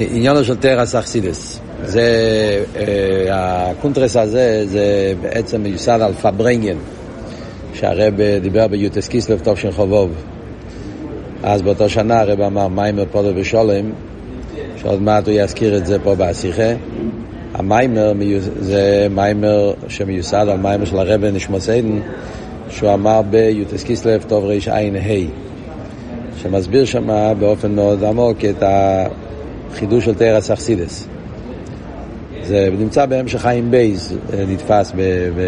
עניינו 0.00 0.44
של 0.44 0.56
תורת 0.56 0.94
החסידות. 0.94 1.60
זה, 1.84 2.02
אה, 2.76 3.70
הקונטרס 3.70 4.16
הזה 4.16 4.62
זה 4.66 5.12
בעצם 5.20 5.62
מיוסד 5.62 6.00
על 6.00 6.12
פארברענגען, 6.12 6.76
שהרבי 7.74 8.14
דיבר 8.42 8.68
בי"ט 8.68 9.08
כסלו 9.08 9.40
תשכ"ו. 9.40 10.10
אז 11.42 11.62
באותו 11.62 11.88
שנה 11.88 12.20
הרבי 12.20 12.40
אמר 12.40 12.68
מאמר 12.68 13.04
פדה 13.12 13.30
בשלום, 13.34 13.92
שעוד 14.76 15.02
מעט 15.02 15.28
הוא 15.28 15.34
יזכיר 15.38 15.76
את 15.76 15.86
זה 15.86 15.98
פה 15.98 16.14
בשיחה. 16.18 16.72
המאמר 17.54 18.12
זה 18.60 19.06
מאמר 19.10 19.72
שמיוסד 19.88 20.46
על 20.50 20.58
מאמר 20.58 20.84
של 20.84 20.98
הרבי 20.98 21.24
נשמתו 21.24 21.68
עדן, 21.68 21.98
שהוא 22.70 22.94
אמר 22.94 23.22
בי"ט 23.22 23.84
כסלו 23.84 24.24
תרע"ה, 24.28 24.80
שמסביר 26.42 26.84
שם 26.84 27.34
באופן 27.38 27.74
מאוד 27.74 28.04
עמוק 28.04 28.44
את 28.44 28.62
החידוש 29.72 30.04
של 30.04 30.14
תורת 30.14 30.50
החסידות. 30.50 31.06
זה 32.44 32.68
נמצא 32.78 33.06
בהמשך 33.06 33.40
עי"ן 33.40 33.70
בי"ת, 33.70 34.18
נדפס 34.48 34.92
ב, 34.96 35.00
ב, 35.36 35.40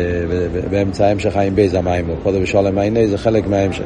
ב, 0.53 0.71
באמצע 0.71 1.07
המשך 1.07 1.33
עי"ן 1.33 1.55
בי"ת 1.55 1.75
המאמר, 1.75 2.15
פדה 2.23 2.43
בשלום 2.43 2.79
עיני 2.79 3.09
זה 3.09 3.19
חלק 3.19 3.47
מההמשך. 3.47 3.85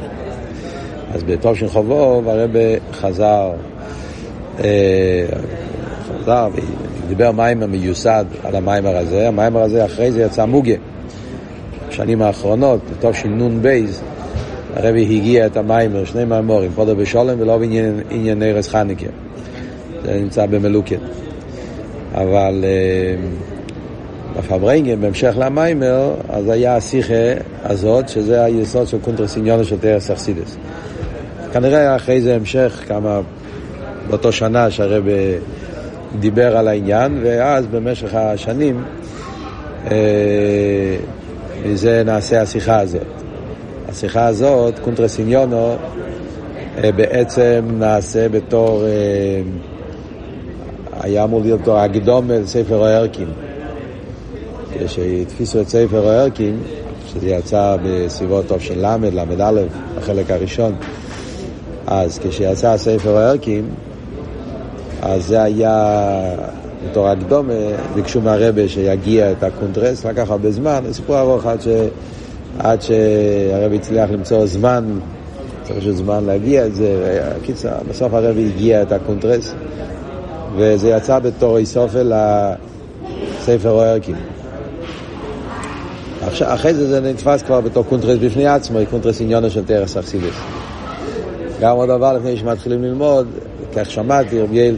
אז 1.14 1.22
בתשכ"ו 1.22 2.28
הרבי 2.28 2.50
חזר, 2.92 3.52
אה, 4.60 5.26
חזר 6.08 6.48
ודיבר 7.04 7.32
מאמר 7.32 7.66
מיוסד 7.66 8.24
על 8.44 8.56
המאמר 8.56 8.96
הזה, 8.96 9.28
המאמר 9.28 9.62
הזה 9.62 9.84
אחרי 9.84 10.12
זה 10.12 10.22
יצא 10.22 10.44
מוגה. 10.44 10.74
בשנים 11.88 12.22
האחרונות, 12.22 12.80
נון 13.24 13.62
בייז, 13.62 14.02
הרבי 14.74 15.02
הגיע 15.02 15.46
את 15.46 15.56
המיימר, 15.56 16.04
שני 16.04 16.24
מיימורים, 16.24 16.70
פודו 16.74 16.96
בשולם 16.96 17.40
ולא 17.40 17.58
בעניין 17.58 18.42
ארז 18.42 18.68
חניקה. 18.68 19.25
זה 20.06 20.14
נמצא 20.14 20.46
במלוקת. 20.46 20.98
אבל 22.14 22.64
בפברנגן, 24.36 25.00
בהמשך 25.00 25.34
למיימר, 25.38 26.14
אז 26.28 26.48
היה 26.48 26.76
השיחה 26.76 27.14
הזאת, 27.64 28.08
שזה 28.08 28.44
היסוד 28.44 28.88
של 28.88 28.98
קונטרס 28.98 29.36
עניונו 29.36 29.64
של 29.64 29.78
תרס 29.78 30.10
אכסידס. 30.10 30.56
כנראה 31.52 31.96
אחרי 31.96 32.20
זה 32.20 32.34
המשך, 32.34 32.82
כמה, 32.88 33.20
באותו 34.08 34.32
שנה 34.32 34.70
שהרב 34.70 35.04
דיבר 36.20 36.56
על 36.56 36.68
העניין, 36.68 37.20
ואז 37.22 37.66
במשך 37.66 38.14
השנים, 38.14 38.84
מזה 41.66 42.02
נעשה 42.04 42.42
השיחה 42.42 42.80
הזאת. 42.80 43.02
השיחה 43.88 44.26
הזאת, 44.26 44.78
קונטרס 44.78 45.20
עניונו, 45.20 45.76
בעצם 46.80 47.64
נעשה 47.78 48.28
בתור... 48.28 48.84
היה 51.06 51.24
אמור 51.24 51.40
להיות 51.40 51.60
אותו 51.60 51.80
הקדום 51.80 52.30
לספר 52.30 52.84
הערכים. 52.84 53.28
כשהתפיסו 54.84 55.60
את 55.60 55.68
ספר 55.68 56.08
הערכים, 56.08 56.58
שזה 57.06 57.28
יצא 57.28 57.76
בסביבות 57.82 58.46
טוב 58.46 58.60
של 58.60 58.86
ל', 58.86 59.08
ל"א, 59.12 59.60
החלק 59.98 60.30
הראשון, 60.30 60.74
אז 61.86 62.18
כשיצא 62.18 62.76
ספר 62.76 63.16
הערכים, 63.16 63.68
אז 65.02 65.26
זה 65.26 65.42
היה 65.42 66.04
בתור 66.90 67.08
הקדום, 67.08 67.50
ביקשו 67.94 68.20
מהרבי 68.20 68.68
שיגיה 68.68 69.32
את 69.32 69.42
הקונטרס, 69.42 70.06
לקח 70.06 70.30
הרבה 70.30 70.50
זמן, 70.50 70.84
סיפור 70.92 71.18
ארוך 71.18 71.46
עד, 71.46 71.60
ש... 71.60 71.68
עד 72.58 72.82
שהרבי 72.82 73.74
הצליח 73.74 74.10
למצוא 74.10 74.46
זמן, 74.46 74.98
צריך 75.62 75.82
של 75.82 75.94
זמן 75.94 76.24
להגיה 76.24 76.66
את 76.66 76.74
זה, 76.74 77.20
קיצר, 77.42 77.76
בסוף 77.88 78.14
הרבי 78.14 78.50
הגיה 78.54 78.82
את 78.82 78.92
הקונטרס. 78.92 79.54
וזה 80.54 80.88
יצא 80.88 81.18
בתור 81.18 81.56
הוספה 81.56 82.12
לספר 83.40 83.70
הערכים. 83.70 84.16
אחרי 86.44 86.74
זה 86.74 86.88
זה 86.88 87.00
נדפס 87.00 87.42
כבר 87.42 87.60
בתור 87.60 87.84
קונטרס 87.84 88.18
בפני 88.18 88.46
עצמו, 88.46 88.78
קונטרס 88.90 89.20
עניינו 89.20 89.50
של 89.50 89.64
תורת 89.64 89.96
החסידות. 89.96 90.34
גם 91.60 91.76
עוד 91.76 91.88
דבר 91.88 92.12
לפני 92.12 92.36
שמתחילים 92.36 92.82
ללמוד, 92.82 93.26
כך 93.76 93.90
שמעתי, 93.90 94.40
רבי 94.40 94.56
יואל 94.56 94.74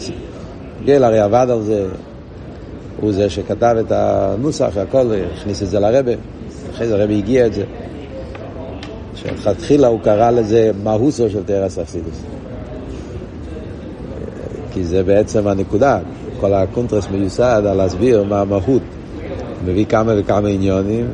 כהן 0.84 1.04
הרי 1.04 1.18
עבד 1.18 1.46
על 1.50 1.62
זה, 1.62 1.86
הוא 3.00 3.12
זה 3.12 3.30
שכתב 3.30 3.76
את 3.80 3.92
הנוסח 3.92 4.70
והכל, 4.74 5.12
הכניס 5.36 5.62
את 5.62 5.68
זה 5.68 5.80
לרבי, 5.80 6.12
אחרי 6.74 6.88
זה 6.88 6.94
הרבי 6.94 7.18
הגיה 7.18 7.46
את 7.46 7.54
זה. 7.54 7.64
שלכתחילה 9.14 9.88
הוא 9.88 10.00
קרא 10.00 10.30
לזה 10.30 10.70
מהותו 10.82 11.30
של 11.30 11.44
תורת 11.44 11.78
החסידות. 11.78 12.22
כי 14.78 14.84
זה 14.84 15.02
בעצם 15.02 15.46
הנקודה. 15.46 15.98
כל 16.40 16.54
הקונטרס 16.54 17.08
מיוסד 17.10 17.62
על 17.66 17.76
להסביר 17.76 18.24
מה 18.24 18.40
המהות. 18.40 18.82
מביא 19.64 19.84
כמה 19.84 20.12
וכמה 20.16 20.48
עניינים, 20.48 21.06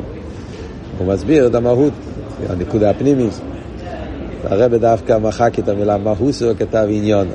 הוא 0.99 1.07
מסביר 1.07 1.47
את 1.47 1.55
המהות, 1.55 1.93
הנקודה 2.49 2.91
הפנימית. 2.91 3.41
הרב 4.45 4.75
דווקא 4.75 5.19
מחק 5.19 5.59
את 5.59 5.69
המילה 5.69 5.99
מהוסו 5.99 6.47
וכתב 6.49 6.87
עניון. 6.89 7.27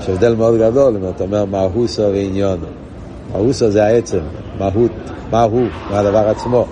יש 0.00 0.08
הבדל 0.08 0.34
מאוד 0.34 0.60
גדול 0.60 0.96
אם 0.96 1.08
אתה 1.08 1.24
אומר 1.24 1.44
מהוסו 1.44 2.02
ועניון. 2.02 2.58
מהוסו 3.32 3.70
זה 3.70 3.84
העצם, 3.84 4.20
מהות, 4.58 4.92
מה 5.30 5.42
הוא, 5.42 5.66
מה 5.90 5.98
הדבר 5.98 6.28
עצמו. 6.28 6.66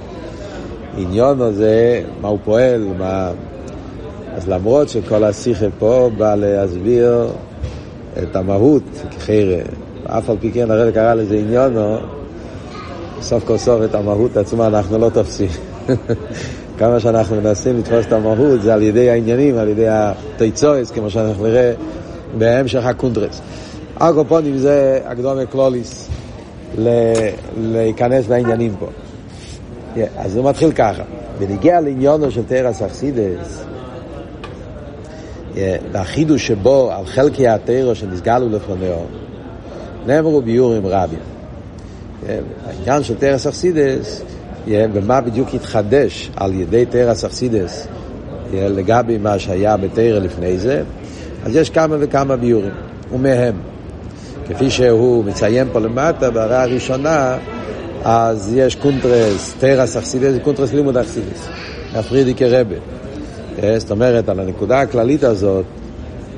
עניונו 0.97 1.53
זה 1.53 2.03
מה 2.21 2.29
הוא 2.29 2.39
פועל, 2.45 2.87
מה... 2.99 3.31
אז 4.35 4.49
למרות 4.49 4.89
שכל 4.89 5.25
השיחה 5.25 5.67
פה 5.79 6.11
בא 6.19 6.35
להסביר 6.35 7.29
את 8.23 8.37
המהות, 8.37 8.83
כחיר, 9.11 9.59
אף 10.07 10.31
על 10.31 10.37
פי 10.41 10.53
כן 10.53 10.71
הרב 10.71 10.91
קרא 10.91 11.15
לזה 11.15 11.37
עניונו, 11.37 11.99
סוף 13.21 13.45
כל 13.45 13.59
סוף 13.59 13.83
את 13.85 13.95
המהות 13.95 14.37
עצמה 14.37 14.67
אנחנו 14.67 14.99
לא 14.99 15.11
תופסים. 15.15 15.49
כמה 16.79 17.01
שאנחנו 17.01 17.37
מנסים 17.41 17.79
לתפוס 17.79 18.07
את 18.07 18.13
המהות 18.13 18.63
זה 18.63 18.75
על 18.75 18.83
ידי 18.83 19.11
העניינים, 19.11 19.59
על 19.59 19.69
ידי 19.69 19.87
התיצורס, 19.89 20.91
כמו 20.91 21.11
שאנחנו 21.11 21.47
נראה 21.47 21.73
בהמשך 22.39 22.85
הקונטרס. 22.85 23.41
על 23.99 24.12
כל 24.12 24.32
פנים 24.32 24.59
זה 24.59 25.01
הקדמה 25.05 25.47
כללית 25.47 26.09
להיכנס 27.57 28.29
לעניינים 28.29 28.75
פה. 28.79 28.87
Yeah, 29.95 29.99
אז 30.17 30.37
הוא 30.37 30.51
מתחיל 30.51 30.73
ככה, 30.73 31.03
בנוגע 31.39 31.81
לעניינו 31.81 32.31
של 32.31 32.43
תורת 32.45 32.83
החסידות, 32.83 33.65
והחידוש 35.93 36.47
שבו 36.47 36.93
על 36.93 37.07
חלקי 37.07 37.49
התורה 37.49 37.95
שנתגלו 37.95 38.49
לפניו, 38.49 38.97
נאמרו 40.07 40.43
ביאורים 40.43 40.87
רבים. 40.87 41.19
העניין 42.67 43.03
של 43.03 43.15
תורת 43.15 43.47
החסידות, 43.47 44.23
ומה 44.67 45.21
בדיוק 45.21 45.49
התחדש 45.55 46.31
על 46.37 46.55
ידי 46.55 46.87
תורת 46.87 47.25
החסידות 47.25 47.87
לגבי 48.53 49.19
מה 49.19 49.39
שהיה 49.39 49.77
בתורה 49.77 50.19
לפני 50.19 50.59
זה, 50.59 50.83
אז 51.45 51.57
יש 51.57 51.71
כמה 51.71 51.97
וכמה 51.99 52.37
ביאורים, 52.37 52.73
ומהם. 53.13 53.55
כפי 54.49 54.71
שהוא 54.71 55.25
מציין 55.25 55.69
פה 55.73 55.81
למטה, 55.81 56.31
בהערה 56.31 56.63
הראשונה, 56.63 57.37
אז 58.05 58.53
יש 58.57 58.75
קונטרס, 58.75 59.55
תורת 59.59 59.97
החסידות 59.97 60.35
וקונטרס 60.37 60.73
לימוד 60.73 60.97
החסידות, 60.97 61.49
הפריערדיקער 61.95 62.45
רבי. 62.45 62.77
זאת 63.79 63.91
אומרת, 63.91 64.29
על 64.29 64.41
הנקודה 64.41 64.81
הכללית 64.81 65.25
הזאת, 65.25 65.65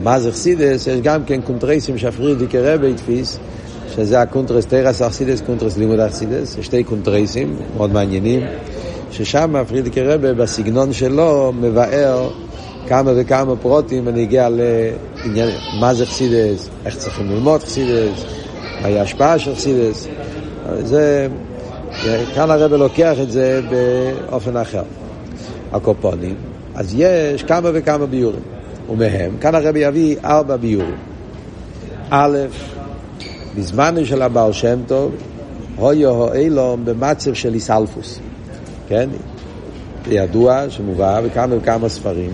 מה 0.02 0.20
זה 0.20 0.32
חסידות, 0.32 0.86
יש 0.86 1.00
גם 1.02 1.24
כן 1.24 1.40
קונטרסים 1.40 1.98
שהפריערדיקער 1.98 2.58
רבי 2.58 2.90
הדפיס, 2.90 3.38
שזה 3.94 4.20
הקונטרס 4.20 4.66
תורת 4.66 5.02
החסידות, 5.02 5.40
קונטרס 5.40 5.76
לימוד 5.76 6.00
החסידות, 6.00 6.58
יש 6.58 6.66
שתי 6.66 6.84
קונטרסים 6.84 7.56
מאוד 7.76 7.92
מעניינים, 7.92 8.40
ששם 9.10 9.64
פריערדיקער 9.68 10.00
רבי 10.00 10.32
בסגנון 10.32 10.92
שלו 10.92 11.52
מבאר 11.60 12.30
כמה 12.88 13.12
וכמה 13.16 13.56
פרטים 13.56 14.02
בנוגע 14.06 14.48
לעניין 14.48 15.48
מה 15.80 15.94
זה 15.94 16.06
חסידות, 16.06 16.68
איך 16.86 16.96
צריכים 16.96 17.30
ללמוד 17.30 17.62
חסידות, 17.62 18.24
מהי 18.82 18.98
ההשפעה 18.98 19.38
של 19.38 19.54
חסידות. 19.54 20.06
זה, 20.82 21.28
כאן 22.34 22.50
הרבי 22.50 22.72
לוקח 22.72 23.16
את 23.22 23.32
זה 23.32 23.60
באופן 23.70 24.56
אחר. 24.56 24.82
על 25.72 25.84
כל 25.84 26.03
פנים, 26.03 26.34
אז 26.74 26.94
יש 26.98 27.42
כמה 27.42 27.70
וכמה 27.74 28.06
ביאורים, 28.06 28.42
ומהם, 28.90 29.36
כאן 29.40 29.54
הרבי 29.54 29.78
יביא 29.78 30.16
ארבע 30.24 30.56
ביאורים. 30.56 30.96
א', 32.10 32.38
בזמן 33.56 34.04
של 34.04 34.22
הבעל 34.22 34.52
שם 34.52 34.78
טוב, 34.86 35.12
הויו 35.76 36.10
הואלום 36.10 36.84
במצב 36.84 37.34
של 37.34 37.54
איסלפוס. 37.54 38.18
כן? 38.88 39.08
ידוע 40.10 40.70
שמובא 40.70 41.20
בכמה 41.20 41.56
וכמה 41.56 41.88
ספרים, 41.88 42.30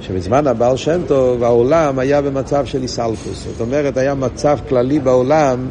שבזמן 0.00 0.46
הבעל 0.46 0.76
שם 0.76 1.00
טוב 1.06 1.44
העולם 1.44 1.98
היה 1.98 2.22
במצב 2.22 2.66
של 2.66 2.82
איסלפוס. 2.82 3.44
זאת 3.44 3.60
אומרת, 3.60 3.96
היה 3.96 4.14
מצב 4.14 4.58
כללי 4.68 4.98
בעולם 4.98 5.66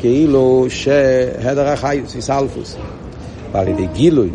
כאילו 0.00 0.66
שהדר 0.68 1.68
החיוס, 1.68 2.16
איסלפוס. 2.16 2.76
ועל 3.52 3.68
ידי 3.68 3.86
גילוי 3.86 4.30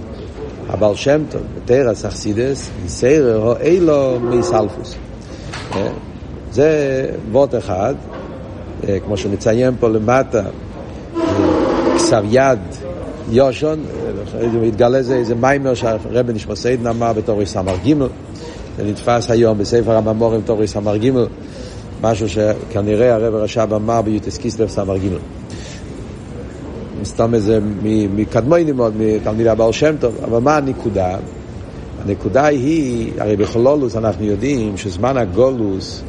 הבעל 0.72 0.96
שם 0.96 1.22
טוב, 1.30 1.42
בתרס 1.56 2.06
אכסידס, 2.06 2.70
מסיירר 2.86 3.42
הו 3.42 3.56
אילו 3.62 4.20
מיסלפוס. 4.20 4.96
זה 6.52 7.06
וורט 7.32 7.56
אחד, 7.56 7.96
כמו 9.06 9.18
שמציין 9.18 9.74
פה 9.80 9.90
למטה, 9.90 10.42
כתב 11.96 12.24
יד 12.30 12.60
ישן, 13.30 13.84
מתגלה 14.62 15.04
זה 15.04 15.16
איזה 15.16 15.36
מאמר 15.36 15.74
שהרבי 15.74 16.34
נשמתו 16.34 16.56
עדן 16.56 16.88
אמר 16.88 17.14
בתרס"ג 17.14 17.94
זה 18.78 18.84
נדפס 18.84 19.32
היום 19.32 19.58
בספר 19.58 19.96
המאמרים 19.98 20.42
תרס"ג 20.42 21.12
משהו 22.02 22.30
שכנראה 22.30 23.14
הרב 23.14 23.36
רש"ב 23.36 23.74
אמר 23.74 24.02
בי"ט 24.02 24.38
כסלו 24.38 24.70
ס"ג 24.70 25.41
סתם 27.04 27.34
איזה 27.34 27.60
מקדמוני 28.16 28.72
מאוד, 28.72 28.94
מתלמיד 29.00 29.48
הבעל 29.48 29.72
שם 29.72 29.96
טוב, 30.00 30.16
אבל 30.24 30.40
מה 30.40 30.58
הנקודה? 30.58 31.18
הנקודה 32.06 32.46
היא, 32.46 33.12
הרי 33.18 33.36
בכללות 33.36 33.96
אנחנו 33.96 34.26
יודעים 34.26 34.78
שזמן 34.78 35.18
הגלות 35.18 36.02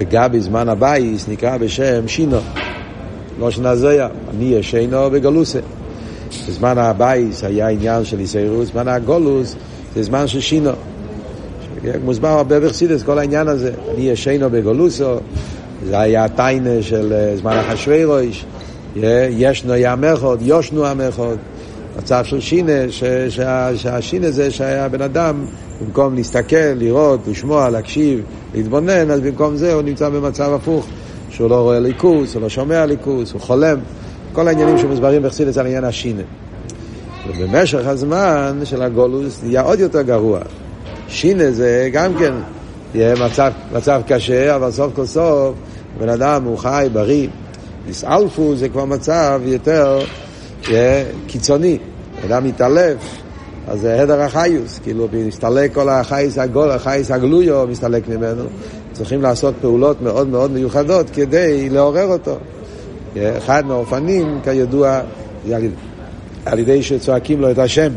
לגבי 0.00 0.40
זמן 0.40 0.68
הבית 0.68 1.28
נקרא 1.28 1.56
בשם 1.56 2.08
שינה. 2.08 2.38
כלשון 3.40 3.50
הזוהר, 3.50 4.08
אני 4.30 4.44
ישנה 4.44 5.10
בגלותא. 5.10 5.58
בזמן 6.48 6.78
הבית 6.78 7.44
היה 7.44 7.68
עניין 7.68 8.04
של 8.04 8.20
איסאירוס, 8.20 8.68
זמן 8.72 8.88
הגלות 8.88 9.56
זה 9.94 10.02
זמן 10.02 10.26
של 10.26 10.40
שינה. 10.40 10.70
מוסבר 12.04 12.28
הרבה 12.28 12.60
בחסידות 12.60 13.02
כל 13.02 13.18
העניין 13.18 13.48
הזה, 13.48 13.72
אני 13.94 14.08
ישנה 14.08 14.50
בגלותא, 14.50 15.14
זה 15.86 16.00
היה 16.00 16.28
טענה 16.28 16.82
של 16.82 17.34
המן 17.36 17.52
אחשוורוש, 17.52 18.44
ישנו 19.30 19.76
יאמר 19.76 20.34
יושנו 20.40 20.84
יאמר 20.84 21.10
מצב 21.98 22.24
של 22.24 22.40
שינה, 22.40 22.72
שהשינה 23.76 24.30
זה 24.30 24.50
שהיה 24.50 24.88
בן 24.88 25.02
אדם, 25.02 25.44
במקום 25.80 26.14
להסתכל, 26.14 26.56
לראות, 26.56 27.20
לשמוע, 27.26 27.70
להקשיב, 27.70 28.22
להתבונן, 28.54 29.10
אז 29.10 29.20
במקום 29.20 29.56
זה 29.56 29.72
הוא 29.72 29.82
נמצא 29.82 30.08
במצב 30.08 30.52
הפוך, 30.52 30.86
שהוא 31.30 31.50
לא 31.50 31.62
רואה 31.62 31.80
ליכוס, 31.80 32.34
הוא 32.34 32.42
לא 32.42 32.48
שומע 32.48 32.86
ליכוס, 32.86 33.32
הוא 33.32 33.40
חולם, 33.40 33.78
כל 34.32 34.48
העניינים 34.48 34.78
שמוסברים 34.78 35.22
בחסידס 35.22 35.58
על 35.58 35.66
עניין 35.66 35.84
השינה. 35.84 36.22
ובמשך 37.28 37.86
הזמן 37.86 38.60
של 38.64 38.82
הגולוס 38.82 39.40
נהיה 39.42 39.60
עוד 39.60 39.80
יותר 39.80 40.02
גרוע. 40.02 40.40
שינה 41.08 41.50
זה 41.50 41.88
גם 41.92 42.14
כן 42.18 42.32
יהיה 42.94 43.14
מצב, 43.14 43.52
מצב 43.72 44.02
קשה, 44.06 44.56
אבל 44.56 44.70
סוף 44.70 44.92
כל 44.94 45.06
סוף 45.06 45.54
בן 45.98 46.08
אדם 46.08 46.44
הוא 46.44 46.58
חי, 46.58 46.88
בריא. 46.92 47.28
נסאלפו 47.88 48.56
זה 48.56 48.68
כבר 48.68 48.84
מצב 48.84 49.40
יותר 49.44 49.98
קיצוני. 51.26 51.78
אדם 52.26 52.44
מתעלף, 52.44 52.96
אז 53.68 53.80
זה 53.80 54.02
הדר 54.02 54.20
החיוס, 54.20 54.78
כאילו 54.82 55.08
מסתלק 55.26 55.74
כל 55.74 55.88
החייס 55.88 56.38
הגול, 56.38 56.70
החייס 56.70 57.10
הגלויו 57.10 57.66
מסתלק 57.70 58.08
ממנו. 58.08 58.44
צריכים 58.92 59.22
לעשות 59.22 59.54
פעולות 59.60 60.02
מאוד 60.02 60.28
מאוד 60.28 60.50
מיוחדות 60.50 61.10
כדי 61.10 61.68
לעורר 61.70 62.06
אותו. 62.06 62.38
אחד 63.16 63.66
מהאופנים, 63.66 64.40
כידוע, 64.44 65.00
זה 65.46 65.56
על 66.46 66.58
ידי 66.58 66.82
שצועקים 66.82 67.40
לו 67.40 67.50
את 67.50 67.58
השם. 67.58 67.92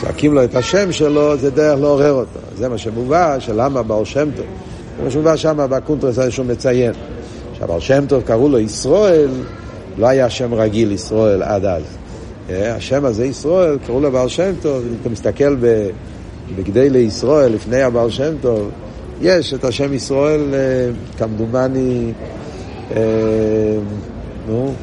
צועקים 0.00 0.34
לו 0.34 0.44
את 0.44 0.54
השם 0.54 0.92
שלו, 0.92 1.36
זה 1.36 1.50
דרך 1.50 1.80
לעורר 1.80 2.12
אותו. 2.12 2.40
זה 2.58 2.68
מה 2.68 2.78
שמובא, 2.78 3.38
שלמה 3.38 3.82
בעל 3.82 4.04
שם 4.04 4.28
טוב. 4.36 4.46
זה 4.96 5.04
מה 5.04 5.10
שמובא 5.10 5.36
שם 5.36 5.66
בקונטרס 5.70 6.18
הזה 6.18 6.30
שהוא 6.30 6.46
מציין. 6.46 6.92
שהבעל 7.62 7.80
שם 7.80 8.04
טוב 8.08 8.22
קראו 8.22 8.48
לו 8.48 8.58
ישראל, 8.58 9.30
לא 9.98 10.06
היה 10.06 10.30
שם 10.30 10.54
רגיל 10.54 10.92
ישראל 10.92 11.42
עד 11.42 11.64
אז. 11.64 11.82
השם 12.50 13.04
הזה 13.04 13.24
ישראל, 13.24 13.78
קראו 13.86 14.00
לו 14.00 14.12
בעל 14.12 14.28
שם 14.28 14.52
טוב, 14.62 14.82
אם 14.88 14.94
אתה 15.00 15.08
מסתכל 15.08 15.56
בגדי 16.56 16.90
לישראל, 16.90 17.52
לפני 17.52 17.82
הבעל 17.82 18.10
שם 18.10 18.34
טוב, 18.40 18.70
יש 19.20 19.54
את 19.54 19.64
השם 19.64 19.94
ישראל, 19.94 20.40
כמדומני, 21.18 22.12
נו, 24.48 24.74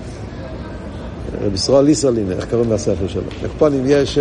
רב 1.41 1.53
ישראל 1.53 1.85
ליסרלין, 1.85 2.31
איך 2.31 2.45
קוראים 2.49 2.71
לספר 2.71 3.07
שלו? 3.07 3.21
לקפונים 3.43 3.83
יש, 3.87 4.19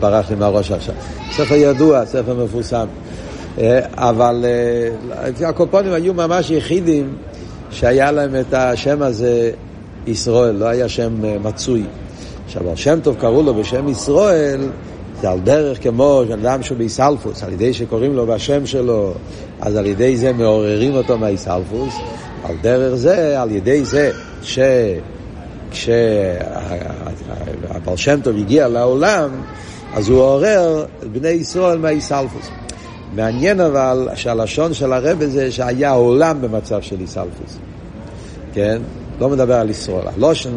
פרח 0.00 0.30
לי 0.30 0.36
מהראש 0.36 0.70
עכשיו. 0.72 0.94
ספר 1.32 1.54
ידוע, 1.54 2.06
ספר 2.06 2.44
מפורסם. 2.44 2.86
אבל 3.94 4.44
הקופונים 5.46 5.92
היו 5.92 6.14
ממש 6.14 6.50
יחידים 6.50 7.14
שהיה 7.70 8.12
להם 8.12 8.40
את 8.40 8.54
השם 8.54 9.02
הזה 9.02 9.50
ישראל, 10.06 10.54
לא 10.54 10.66
היה 10.66 10.88
שם 10.88 11.42
מצוי. 11.42 11.84
עכשיו, 12.44 12.72
השם 12.72 13.00
טוב 13.02 13.16
קראו 13.20 13.42
לו 13.42 13.54
בשם 13.54 13.88
ישראל, 13.88 14.60
זה 15.20 15.30
על 15.30 15.40
דרך 15.40 15.82
כמו 15.82 16.22
אדם 16.34 16.62
שהוא 16.62 16.78
באיסלפוס, 16.78 17.42
על 17.42 17.52
ידי 17.52 17.72
שקוראים 17.72 18.14
לו 18.14 18.26
בשם 18.26 18.66
שלו, 18.66 19.12
אז 19.60 19.76
על 19.76 19.86
ידי 19.86 20.16
זה 20.16 20.32
מעוררים 20.32 20.94
אותו 20.94 21.18
מהאיסלפוס, 21.18 21.94
על 22.44 22.54
דרך 22.62 22.94
זה, 22.94 23.40
על 23.40 23.50
ידי 23.50 23.84
זה 23.84 24.10
ש... 24.42 24.58
כשהבר 25.70 25.96
שם 27.96 28.20
טוב 28.20 28.36
הגיע 28.36 28.68
לעולם, 28.68 29.30
אז 29.94 30.08
הוא 30.08 30.20
עורר 30.20 30.84
את 31.02 31.08
בני 31.12 31.28
ישראל 31.28 31.78
מהאיסלפוס. 31.78 32.50
מעניין 33.14 33.60
אבל 33.60 34.08
שהלשון 34.14 34.74
של 34.74 34.92
הרב 34.92 35.24
זה 35.24 35.52
שהיה 35.52 35.90
עולם 35.90 36.40
במצב 36.40 36.82
של 36.82 37.00
איסלפוס. 37.00 37.58
כן? 38.54 38.82
לא 39.20 39.28
מדבר 39.28 39.54
על 39.54 39.70
ישראל. 39.70 40.06
הלושן 40.16 40.50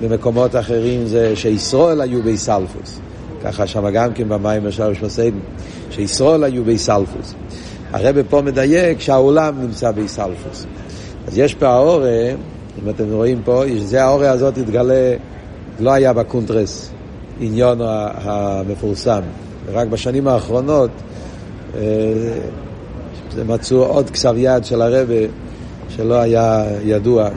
במקומות 0.00 0.56
אחרים 0.56 1.06
זה 1.06 1.36
שישראל 1.36 2.00
היו 2.00 2.22
באיסלפוס. 2.22 3.00
ככה 3.44 3.66
שם 3.66 3.90
גם 3.90 4.12
כן 4.12 4.28
במים 4.28 4.64
בשלב 4.64 4.94
שמסיידן, 4.94 5.38
שישראל 5.90 6.44
היו 6.44 6.64
באיסלפוס. 6.64 7.34
הרב 7.92 8.16
פה 8.28 8.42
מדייק 8.42 9.00
שהעולם 9.00 9.62
נמצא 9.62 9.90
באיסלפוס. 9.90 10.66
אז 11.26 11.38
יש 11.38 11.54
פה 11.54 11.66
הערה, 11.68 12.30
אם 12.82 12.90
אתם 12.90 13.12
רואים 13.12 13.40
פה, 13.44 13.62
זה 13.78 14.04
הערה 14.04 14.30
הזאת 14.30 14.58
התגלה, 14.58 15.14
לא 15.80 15.90
היה 15.90 16.12
בקונטרס 16.12 16.90
עניינה 17.40 17.78
המפורסם. 17.82 19.20
רק 19.72 19.88
בשנים 19.88 20.28
האחרונות 20.28 20.90
מצאו 23.46 23.84
עוד 23.84 24.10
כתב 24.10 24.34
יד 24.36 24.64
של 24.64 24.82
הרבי 24.82 25.14
שלא 25.88 26.14
היה 26.14 26.64
ידוע, 26.84 27.28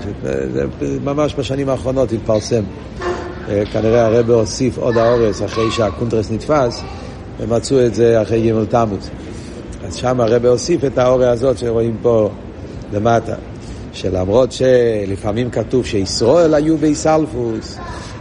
זה 0.54 0.66
ממש 1.04 1.36
בשנים 1.38 1.70
האחרונות 1.70 2.12
התפרסם. 2.12 2.64
כנראה 3.72 4.06
הרבי 4.06 4.34
הוסיף 4.34 4.78
עוד 4.78 4.98
הערות 4.98 5.42
אחרי 5.44 5.72
שהקונטרס 5.72 6.32
נדפס, 6.32 6.82
הם 7.40 7.50
מצאו 7.50 7.86
את 7.86 7.96
זה 7.96 8.22
אחרי 8.22 8.52
ג' 8.52 8.66
תמוז. 8.70 9.10
אז 9.88 9.96
שם 9.96 10.22
הרבה 10.22 10.50
הוסיף 10.50 10.86
את 10.86 10.98
האורה 10.98 11.30
הזאת 11.30 11.58
שרואים 11.58 11.98
פה 12.02 12.30
למטה. 12.94 13.36
שלמרות 13.94 14.52
שלפעמים 14.52 15.50
כתוב 15.50 15.86
שישראל 15.86 16.54
היו 16.54 16.78
באיסלפוס, 16.78 17.78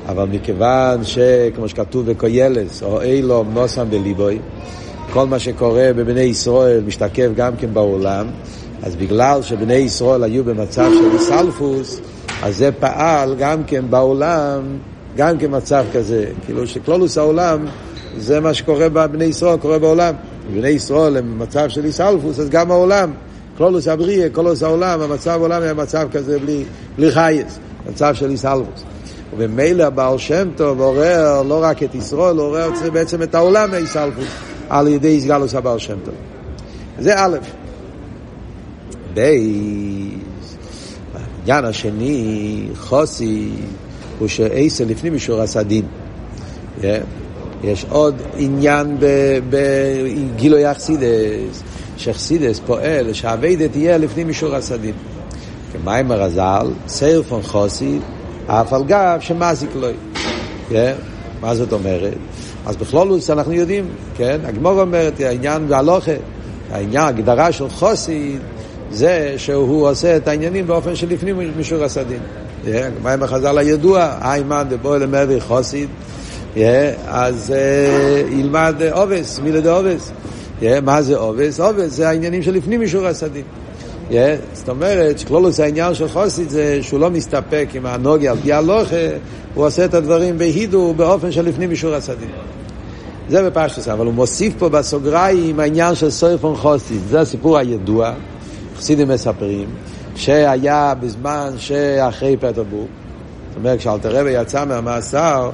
אבל 0.08 0.28
מכיוון 0.32 1.04
שכמו 1.04 1.68
שכתוב 1.68 2.10
בקוילס, 2.10 2.82
או 2.82 3.02
אילום 3.02 3.54
נוסם 3.54 3.90
בליבוי, 3.90 4.38
כל 5.12 5.26
מה 5.26 5.38
שקורה 5.38 5.90
בבני 5.96 6.20
ישראל 6.20 6.82
משתקף 6.86 7.28
גם 7.36 7.56
כן 7.56 7.74
בעולם, 7.74 8.26
אז 8.82 8.96
בגלל 8.96 9.42
שבני 9.42 9.74
ישראל 9.74 10.22
היו 10.22 10.44
במצב 10.44 10.90
של 10.94 11.10
איסלפוס, 11.14 12.00
אז 12.42 12.56
זה 12.56 12.70
פעל 12.72 13.34
גם 13.38 13.64
כן 13.64 13.84
בעולם, 13.90 14.62
גם 15.16 15.38
כן 15.38 15.46
מצב 15.50 15.84
כזה. 15.92 16.26
כאילו 16.46 16.66
שכלולוס 16.66 17.18
העולם, 17.18 17.66
זה 18.18 18.40
מה 18.40 18.54
שקורה 18.54 18.88
בבני 18.88 19.24
ישראל, 19.24 19.56
קורה 19.56 19.78
בעולם. 19.78 20.14
בני 20.54 20.68
ישראל 20.68 21.16
הם 21.16 21.38
במצב 21.38 21.68
של 21.68 21.84
איסלפוס, 21.84 22.38
אז 22.38 22.50
גם 22.50 22.70
העולם, 22.70 23.12
כלולוס 23.56 23.88
הבריאה, 23.88 24.28
כלולוס 24.28 24.62
העולם, 24.62 25.00
המצב 25.00 25.30
העולם 25.30 25.62
היה 25.62 25.74
מצב 25.74 26.08
כזה 26.12 26.38
בלי, 26.38 26.64
בלי 26.96 27.12
חייס, 27.12 27.58
מצב 27.90 28.14
של 28.14 28.30
איסלפוס. 28.30 28.84
ומילא 29.36 29.84
הבעל 29.84 30.18
שם 30.18 30.48
טוב 30.56 30.80
עורר 30.80 31.42
לא 31.42 31.62
רק 31.62 31.82
את 31.82 31.94
ישראל, 31.94 32.38
עורר 32.38 32.70
בעצם 32.92 33.22
את 33.22 33.34
העולם 33.34 33.70
מאיסלפוס. 33.70 34.51
על 34.68 34.88
ידי 34.88 35.20
סגלוס 35.20 35.54
הבעל 35.54 35.78
שם 35.78 35.96
טוב. 36.04 36.14
זה 36.98 37.14
א', 37.16 37.36
בייס, 39.14 40.56
העניין 41.14 41.64
השני, 41.64 42.66
חוסי, 42.76 43.48
הוא 44.18 44.28
שעשר 44.28 44.84
לפנים 44.88 45.14
משור 45.14 45.40
הסדין. 45.40 45.84
יש 47.64 47.86
עוד 47.88 48.14
עניין 48.36 48.96
בגילוי 49.50 50.70
אכסידס, 50.70 51.62
שאכסידס 51.96 52.60
פועל, 52.66 53.12
שהאביידה 53.12 53.68
תהיה 53.68 53.98
לפנים 53.98 54.28
משור 54.28 54.54
הסדין. 54.54 54.94
כמים 55.72 56.10
הרז"ל, 56.10 56.66
סייר 56.88 57.22
פון 57.22 57.42
חוסי, 57.42 57.98
אף 58.46 58.72
על 58.72 58.84
גב 58.84 59.18
שמזיק 59.20 59.70
לו. 59.74 59.88
מה 61.40 61.54
זאת 61.54 61.72
אומרת? 61.72 62.14
אז 62.66 62.76
בכלולוס 62.76 63.30
אנחנו 63.30 63.52
יודעים, 63.52 63.84
כן? 64.16 64.40
הגמור 64.44 64.80
אומרת, 64.80 65.20
העניין 65.20 65.68
בהלוכה, 65.68 66.12
העניין, 66.70 67.04
הגדרה 67.04 67.52
של 67.52 67.68
חוסי, 67.68 68.36
זה 68.90 69.34
שהוא 69.36 69.88
עושה 69.88 70.16
את 70.16 70.28
העניינים 70.28 70.66
באופן 70.66 70.94
שלפנים 70.94 71.52
משור 71.58 71.84
הסדין. 71.84 72.20
מה 73.02 73.12
עם 73.12 73.22
החז"ל 73.22 73.58
הידוע, 73.58 74.18
איימן 74.22 74.66
דבוי 74.68 74.98
למבי 74.98 75.40
חוסיד, 75.40 75.88
אז 77.06 77.54
ילמד 78.30 78.82
עובס, 78.90 79.38
מילה 79.38 79.60
דעובס. 79.60 80.12
מה 80.82 81.02
זה 81.02 81.16
עובס? 81.16 81.60
עובס 81.60 81.92
זה 81.92 82.08
העניינים 82.08 82.42
שלפנים 82.42 82.82
אישור 82.82 83.06
הסדין. 83.06 83.42
זאת 84.52 84.68
אומרת, 84.68 85.18
שכלולוס 85.18 85.60
העניין 85.60 85.94
של 85.94 86.08
חוסית 86.08 86.50
זה 86.50 86.78
שהוא 86.82 87.00
לא 87.00 87.10
מסתפק 87.10 87.68
עם 87.74 87.86
הנוגי 87.86 88.28
על 88.28 88.36
פי 88.42 88.52
הלוכה, 88.52 88.96
הוא 89.54 89.66
עושה 89.66 89.84
את 89.84 89.94
הדברים 89.94 90.38
בהידו 90.38 90.94
באופן 90.96 91.32
של 91.32 91.44
לפנים 91.44 91.70
אישור 91.70 91.94
הסדין. 91.94 92.28
זה 93.28 93.50
בפשטוס, 93.50 93.88
אבל 93.88 94.06
הוא 94.06 94.14
מוסיף 94.14 94.54
פה 94.58 94.68
בסוגריים 94.68 95.60
העניין 95.60 95.94
של 95.94 96.10
סויפון 96.10 96.56
חוסית. 96.56 97.00
זה 97.08 97.20
הסיפור 97.20 97.58
הידוע, 97.58 98.12
חסידים 98.76 99.08
מספרים, 99.08 99.68
שהיה 100.16 100.94
בזמן 101.00 101.50
שאחרי 101.58 102.36
פטרבורג. 102.36 102.86
זאת 103.48 103.56
אומרת, 103.56 103.78
כשאלתר 103.78 104.20
רבי 104.20 104.30
יצא 104.30 104.64
מהמאסר, 104.64 105.50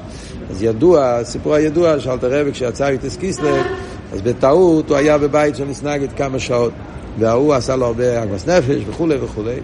אז 0.50 0.62
ידוע, 0.62 1.04
הסיפור 1.04 1.54
הידוע 1.54 2.00
שאלתר 2.00 2.40
רבי 2.40 2.52
כשיצא 2.52 2.88
איתס 2.88 3.16
קיסלב, 3.16 3.66
אז 4.12 4.22
בטעות 4.22 4.88
הוא 4.88 4.96
היה 4.96 5.18
בבית 5.18 5.56
של 5.56 5.64
נסנגת 5.64 6.08
כמה 6.16 6.38
שעות. 6.38 6.72
וההוא 7.18 7.54
עשה 7.54 7.76
לו 7.76 7.86
הרבה 7.86 8.22
אגמס 8.22 8.46
נפש 8.46 8.82
וכולי 8.88 9.16
וכולי. 9.16 9.56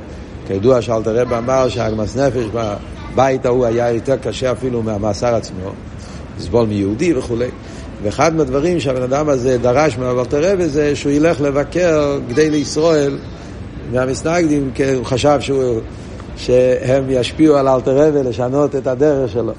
כידוע 0.46 0.82
שאלתר 0.82 1.20
רבי 1.20 1.34
אמר 1.34 1.68
שהאגמס 1.68 2.16
נפש 2.16 2.44
בבית 2.52 3.46
ההוא 3.46 3.66
היה 3.66 3.90
יותר 3.90 4.16
קשה 4.16 4.52
אפילו 4.52 4.82
מהמאסר 4.82 5.34
עצמו, 5.34 5.70
לסבול 6.38 6.66
מיהודי 6.66 7.14
וכולי. 7.14 7.48
ואחד 8.02 8.34
מהדברים 8.34 8.80
שהבן 8.80 9.02
אדם 9.02 9.28
הזה 9.28 9.58
דרש 9.58 9.98
מאלתר 9.98 10.52
רבי 10.52 10.68
זה 10.68 10.96
שהוא 10.96 11.12
ילך 11.12 11.40
לבקר 11.40 12.18
גדי 12.28 12.50
לישראל 12.50 13.18
מהמסנגדים, 13.92 14.70
כי 14.74 14.92
הוא 14.92 15.04
חשב 15.04 15.36
שהוא, 15.40 15.80
שהם 16.36 17.04
ישפיעו 17.08 17.56
על 17.56 17.68
אלתר 17.68 17.96
רבי 17.98 18.22
לשנות 18.22 18.76
את 18.76 18.86
הדרך 18.86 19.30
שלו. 19.30 19.52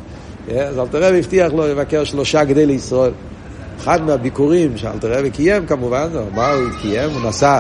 אז 0.55 0.79
אלתר 0.79 1.03
רבי 1.03 1.19
הבטיח 1.19 1.53
לו 1.53 1.67
לבקר 1.67 2.03
שלושה 2.03 2.43
גדי 2.43 2.65
לישראל. 2.65 3.11
אחד 3.79 4.01
מהביקורים 4.01 4.77
שאלתר 4.77 5.19
רבי 5.19 5.29
קיים 5.29 5.65
כמובן, 5.65 6.07
מה 6.35 6.51
הוא 6.51 6.63
קיים? 6.81 7.09
הוא 7.09 7.29
נסע 7.29 7.59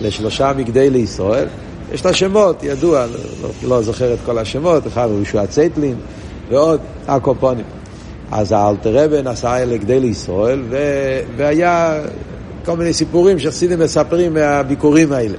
לשלושה 0.00 0.52
מגדי 0.56 0.90
לישראל. 0.90 1.46
יש 1.92 2.00
את 2.00 2.06
השמות, 2.06 2.62
ידוע, 2.62 3.06
לא, 3.42 3.48
לא 3.68 3.82
זוכר 3.82 4.14
את 4.14 4.18
כל 4.26 4.38
השמות, 4.38 4.86
אחד 4.86 5.08
הוא 5.10 5.22
ישוע 5.22 5.46
צייטלין 5.46 5.94
ועוד 6.50 6.80
הקופונים. 7.08 7.64
אז 8.32 8.52
האלתר 8.52 9.04
רבי 9.04 9.22
נסע 9.22 9.64
לגדי 9.64 10.00
לישראל 10.00 10.62
ו... 10.70 10.76
והיה 11.36 12.02
כל 12.64 12.76
מיני 12.76 12.92
סיפורים 12.92 13.38
שחסידים 13.38 13.78
מספרים 13.78 14.34
מהביקורים 14.34 15.12
האלה. 15.12 15.36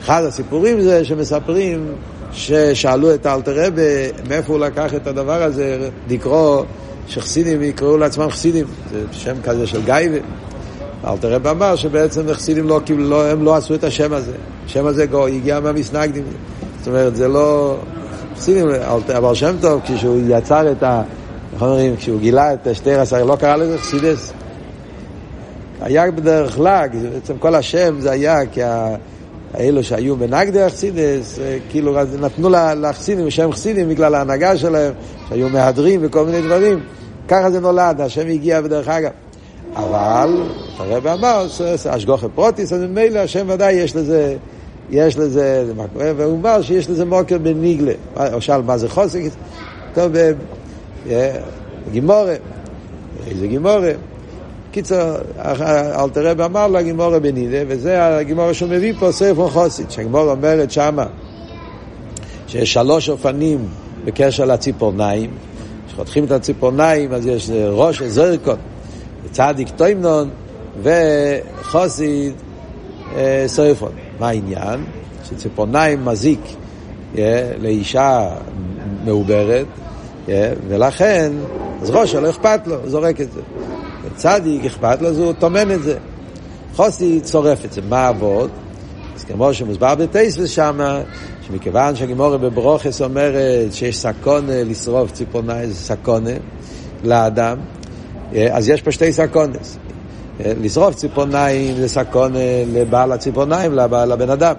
אחד 0.00 0.24
הסיפורים 0.24 0.80
זה 0.80 1.04
שמספרים 1.04 1.86
ששאלו 2.32 3.14
את 3.14 3.26
האלתר 3.26 3.66
רבי 3.66 4.10
מאיפה 4.28 4.52
הוא 4.52 4.60
לקח 4.60 4.94
את 4.94 5.06
הדבר 5.06 5.42
הזה 5.42 5.88
לקרוא 6.08 6.62
שחסידים 7.08 7.62
יקראו 7.62 7.96
לעצמם 7.96 8.30
חסידים, 8.30 8.66
זה 8.92 9.04
שם 9.12 9.34
כזה 9.42 9.66
של 9.66 9.82
גייבה. 9.84 10.18
אלתר 11.06 11.32
רב 11.32 11.46
אמר 11.46 11.76
שבעצם 11.76 12.32
חסידים 12.32 12.68
לא, 12.68 12.80
לא, 12.98 13.30
הם 13.30 13.44
לא 13.44 13.56
עשו 13.56 13.74
את 13.74 13.84
השם 13.84 14.12
הזה. 14.12 14.32
השם 14.66 14.86
הזה 14.86 15.06
הגיע 15.28 15.60
מהמסנגדים. 15.60 16.24
זאת 16.78 16.88
אומרת, 16.88 17.16
זה 17.16 17.28
לא... 17.28 17.76
חסידים, 18.36 18.66
אבל 19.16 19.34
שם 19.34 19.54
טוב, 19.60 19.80
כשהוא 19.84 20.20
יצר 20.28 20.72
את 20.72 20.82
ה... 20.82 21.02
איך 21.54 21.62
אומרים, 21.62 21.96
כשהוא 21.96 22.20
גילה 22.20 22.54
את 22.54 22.68
שתי 22.72 22.94
רס"ר, 22.94 23.24
לא 23.24 23.36
קרא 23.36 23.56
לזה 23.56 23.78
חסידס. 23.78 24.32
היה 25.80 26.10
בדרך 26.10 26.54
כלל, 26.54 26.88
בעצם 27.12 27.38
כל 27.38 27.54
השם 27.54 28.00
זה 28.00 28.10
היה 28.10 28.46
כי 28.46 28.60
האלו 29.54 29.84
שהיו 29.84 30.16
בנגדי 30.16 30.62
החסידס, 30.62 31.38
כאילו 31.70 31.96
נתנו 32.20 32.50
לחסידים 32.76 33.30
שם 33.30 33.52
חסידים 33.52 33.88
בגלל 33.88 34.14
ההנהגה 34.14 34.56
שלהם, 34.56 34.92
שהיו 35.28 35.48
מהדרים 35.48 36.00
וכל 36.02 36.24
מיני 36.24 36.42
דברים. 36.42 36.80
ככה 37.28 37.50
זה 37.50 37.60
נולד, 37.60 38.00
השם 38.00 38.28
הגיע 38.28 38.60
בדרך 38.60 38.88
אגב. 38.88 39.10
אבל, 39.76 40.42
הרב 40.78 41.06
אמר, 41.06 41.46
אשגוכי 41.88 42.26
פרוטיס, 42.34 42.72
אז 42.72 42.80
ממילא 42.80 43.18
השם 43.18 43.46
ודאי 43.48 43.72
יש 43.72 43.96
לזה, 43.96 44.36
יש 44.90 45.18
לזה, 45.18 45.64
והוא 45.96 46.38
אמר 46.38 46.62
שיש 46.62 46.90
לזה 46.90 47.04
מוקר 47.04 47.38
בניגלה. 47.38 47.92
למשל, 48.20 48.62
מה 48.62 48.78
זה 48.78 48.88
חוסק? 48.88 49.20
טוב, 49.94 50.12
גימורה. 51.92 52.34
איזה 53.26 53.46
גימורה? 53.46 53.92
קיצר, 54.72 55.16
אלתר 56.00 56.26
רב 56.26 56.40
אמר 56.40 56.66
לה 56.66 56.82
גימורה 56.82 57.18
בנידה, 57.18 57.58
וזה 57.68 58.16
הגימורה 58.16 58.54
שהוא 58.54 58.68
מביא 58.68 58.92
פה, 58.98 59.12
ספר 59.12 59.48
חוסית, 59.48 59.90
שהגימורה 59.90 60.32
אומרת 60.32 60.70
שמה, 60.70 61.06
שיש 62.46 62.72
שלוש 62.72 63.08
אופנים 63.08 63.68
בקשר 64.04 64.44
לציפורניים, 64.44 65.30
כשחותכים 65.88 66.24
את 66.24 66.30
הציפורניים 66.30 67.12
אז 67.12 67.26
יש 67.26 67.50
ראש 67.70 68.02
זרקון, 68.02 68.56
צדיק 69.30 69.68
טוימנון 69.76 70.30
וחוסית 70.82 72.34
אה, 73.16 73.44
סויפון. 73.46 73.92
מה 74.20 74.28
העניין? 74.28 74.84
שציפורניים 75.24 76.04
מזיק 76.04 76.40
אה, 77.18 77.52
לאישה 77.60 78.28
מעוברת, 79.04 79.66
אה, 80.28 80.52
ולכן, 80.68 81.32
אז 81.82 81.90
ראש 81.90 82.14
לא 82.14 82.30
אכפת 82.30 82.66
לו, 82.66 82.76
זורק 82.86 83.20
את 83.20 83.32
זה. 83.32 83.40
צדיק 84.16 84.64
אכפת 84.64 85.02
לו, 85.02 85.08
אז 85.08 85.18
הוא 85.18 85.32
טומן 85.32 85.70
את 85.70 85.82
זה. 85.82 85.98
חוסי 86.74 87.20
צורף 87.20 87.64
את 87.64 87.72
זה. 87.72 87.80
מה 87.88 88.08
עבוד? 88.08 88.50
אז 89.16 89.24
כמו 89.24 89.54
שמוסבר 89.54 89.94
בטייסבס 89.94 90.50
שמה, 90.50 91.00
שמכיוון 91.46 91.96
שהגימורה 91.96 92.38
בברוכס 92.38 93.02
אומרת 93.02 93.72
שיש 93.72 93.98
סקונה 93.98 94.64
לשרוף 94.64 95.12
ציפורניים, 95.12 95.68
זה 95.68 95.74
סקונה 95.74 96.30
לאדם, 97.04 97.58
אז 98.50 98.68
יש 98.68 98.82
פה 98.82 98.92
שתי 98.92 99.12
סקונס. 99.12 99.78
לשרוף 100.40 100.94
ציפורניים 100.94 101.76
זה 101.76 101.88
סקונה 101.88 102.38
לבעל 102.72 103.12
הציפורניים, 103.12 103.72
לבן 103.72 104.30
אדם. 104.30 104.54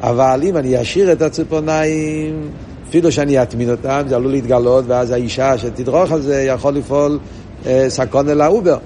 אבל 0.00 0.40
אם 0.42 0.56
אני 0.56 0.82
אשאיר 0.82 1.12
את 1.12 1.22
הציפורניים, 1.22 2.50
אפילו 2.88 3.12
שאני 3.12 3.42
אטמין 3.42 3.70
אותם, 3.70 4.02
זה 4.08 4.16
עלול 4.16 4.32
להתגלות, 4.32 4.84
ואז 4.88 5.10
האישה 5.10 5.58
שתדרוך 5.58 6.12
על 6.12 6.22
זה 6.22 6.42
יכול 6.42 6.74
לפעול 6.74 7.18
סקונה 7.88 8.34
לאובר. 8.34 8.78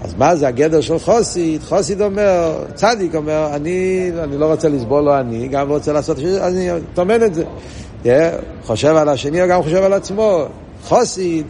אז 0.00 0.14
מה 0.18 0.36
זה 0.36 0.48
הגדר 0.48 0.80
של 0.80 0.98
חוסיד? 0.98 1.62
חוסיד 1.62 2.02
אומר, 2.02 2.64
צדיק 2.74 3.14
אומר, 3.14 3.48
אני, 3.54 4.10
אני 4.22 4.38
לא 4.38 4.46
רוצה 4.46 4.68
לסבול 4.68 5.04
לו 5.04 5.18
אני, 5.18 5.48
גם 5.48 5.68
רוצה 5.68 5.92
לעשות, 5.92 6.18
אני 6.18 6.68
טומן 6.94 7.22
את 7.22 7.34
זה. 7.34 7.44
Yeah, 8.04 8.08
חושב 8.64 8.96
על 8.96 9.08
השני, 9.08 9.42
או 9.42 9.48
גם 9.48 9.62
חושב 9.62 9.82
על 9.82 9.92
עצמו. 9.92 10.44
חוסיד 10.84 11.46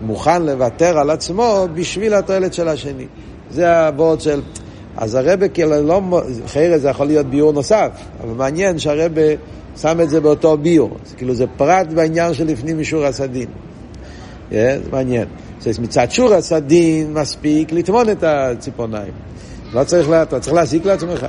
מוכן 0.00 0.42
לוותר 0.42 0.98
על 0.98 1.10
עצמו 1.10 1.66
בשביל 1.74 2.14
התועלת 2.14 2.54
של 2.54 2.68
השני. 2.68 3.06
זה 3.50 3.86
הוורד 3.86 4.20
של... 4.20 4.40
אז 4.96 5.14
הרבה 5.14 5.48
כאילו 5.48 5.82
לא... 5.82 6.00
חיירה 6.46 6.78
זה 6.78 6.88
יכול 6.88 7.06
להיות 7.06 7.26
ביור 7.26 7.52
נוסף, 7.52 7.90
אבל 8.22 8.34
מעניין 8.34 8.78
שהרבה 8.78 9.22
שם 9.76 10.00
את 10.00 10.10
זה 10.10 10.20
באותו 10.20 10.56
ביור. 10.56 10.90
כאילו 11.16 11.34
זה 11.34 11.44
פרט 11.56 11.86
בעניין 11.92 12.34
של 12.34 12.46
לפנים 12.46 12.80
משורת 12.80 13.08
הסדין. 13.08 13.48
Yeah, 14.50 14.54
זה 14.54 14.90
מעניין. 14.92 15.24
אז 15.66 15.78
מצד 15.78 16.10
שור 16.10 16.34
הסדין 16.34 17.12
מספיק 17.12 17.72
לטמון 17.72 18.10
את 18.10 18.22
הציפורניים. 18.22 19.12
לא 19.72 19.84
צריך, 19.84 20.08
לה, 20.08 20.22
אתה 20.22 20.40
צריך 20.40 20.54
להסיק 20.54 20.86
לעצמך. 20.86 21.26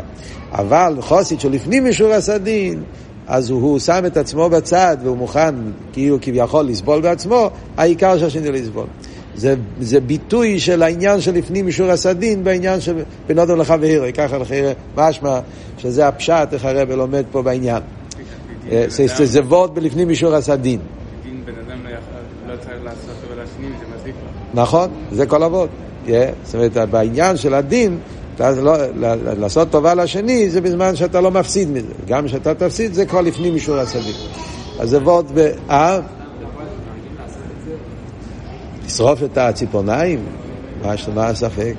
אבל 0.51 0.95
חוסית 0.99 1.39
שלפנים 1.39 1.89
משור 1.89 2.13
הסדין, 2.13 2.83
אז 3.27 3.49
הוא, 3.49 3.61
הוא 3.61 3.79
שם 3.79 4.03
את 4.05 4.17
עצמו 4.17 4.49
בצד 4.49 4.97
והוא 5.03 5.17
מוכן 5.17 5.55
כאילו 5.93 6.17
כביכול 6.21 6.65
לסבול 6.65 7.01
בעצמו, 7.01 7.49
העיקר 7.77 8.19
שהשני 8.19 8.51
לא 8.51 8.57
יסבול. 8.57 8.87
זה, 9.35 9.55
זה 9.79 9.99
ביטוי 9.99 10.59
של 10.59 10.83
העניין 10.83 11.21
של 11.21 11.33
לפנים 11.33 11.67
משור 11.67 11.91
הסדין 11.91 12.43
בעניין 12.43 12.81
של 12.81 13.03
בין 13.27 13.39
אדם 13.39 13.59
לחברו, 13.59 14.05
ככה 14.13 14.37
לחברו, 14.37 14.69
משמע 14.97 15.39
שזה 15.77 16.07
הפשט 16.07 16.47
איך 16.53 16.65
הרב 16.65 16.91
לומד 16.91 17.23
פה 17.31 17.41
בעניין. 17.41 17.81
זה 19.23 19.41
וורד 19.41 19.75
בלפנים 19.75 20.09
משור 20.09 20.35
הסדין. 20.35 20.79
דין 21.23 21.41
בן 21.45 21.53
אדם 21.67 21.79
לא 22.47 22.55
צריך 22.55 22.68
לעשות 22.83 23.15
אבל 23.27 23.45
זה 23.45 23.85
מזיק 23.95 24.15
נכון, 24.53 24.89
זה 25.11 25.25
כל 25.25 25.43
אבות. 25.43 25.69
זאת 26.43 26.55
אומרת, 26.55 26.77
בעניין 26.89 27.37
של 27.37 27.53
הדין, 27.53 27.99
לא, 28.39 28.73
לעשות 29.39 29.69
טובה 29.71 29.93
לשני 29.93 30.49
זה 30.49 30.61
בזמן 30.61 30.95
שאתה 30.95 31.21
לא 31.21 31.31
מפסיד 31.31 31.69
מזה. 31.69 31.93
גם 32.07 32.27
כשאתה 32.27 32.55
תפסיד 32.55 32.93
זה 32.93 33.05
כבר 33.05 33.21
לפנים 33.21 33.55
משור 33.55 33.77
הסדין. 33.77 34.15
אז 34.79 34.89
זה 34.89 34.97
וורד 34.97 35.25
ב... 35.33 35.51
אה? 35.69 35.99
לשרוף 38.85 39.23
את 39.23 39.37
הציפורניים? 39.37 40.25
מה 41.13 41.27
הספק? 41.27 41.73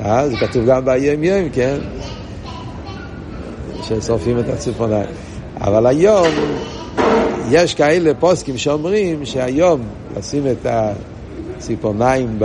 אה, 0.00 0.28
זה 0.28 0.36
כתוב 0.36 0.64
גם 0.66 0.84
ביום 0.84 1.24
יום, 1.24 1.48
כן? 1.52 1.76
ששורפים 3.82 4.38
את 4.38 4.48
הציפורניים. 4.48 5.06
אבל 5.60 5.86
היום 5.86 6.26
יש 7.50 7.74
כאלה 7.74 8.14
פוסקים 8.14 8.58
שאומרים 8.58 9.26
שהיום 9.26 9.80
לשים 10.16 10.46
את 10.46 10.66
הציפורניים 11.58 12.38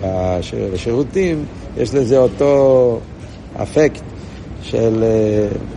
בשירותים, 0.00 1.44
יש 1.76 1.94
לזה 1.94 2.18
אותו 2.18 3.00
אפקט 3.62 4.02
של 4.62 5.04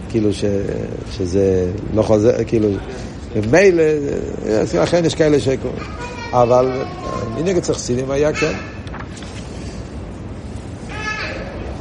כאילו 0.09 0.33
ש, 0.33 0.43
שזה 1.11 1.71
לא 1.93 2.01
חוזר, 2.01 2.43
כאילו, 2.47 2.69
מילא, 3.51 3.83
לכן 4.73 5.05
יש 5.05 5.15
כאלה 5.15 5.39
שקוראים. 5.39 5.83
אבל 6.31 6.81
מנגד 7.37 7.59
צריך 7.59 7.79
סינים 7.79 8.11
היה 8.11 8.33
כן. 8.33 8.53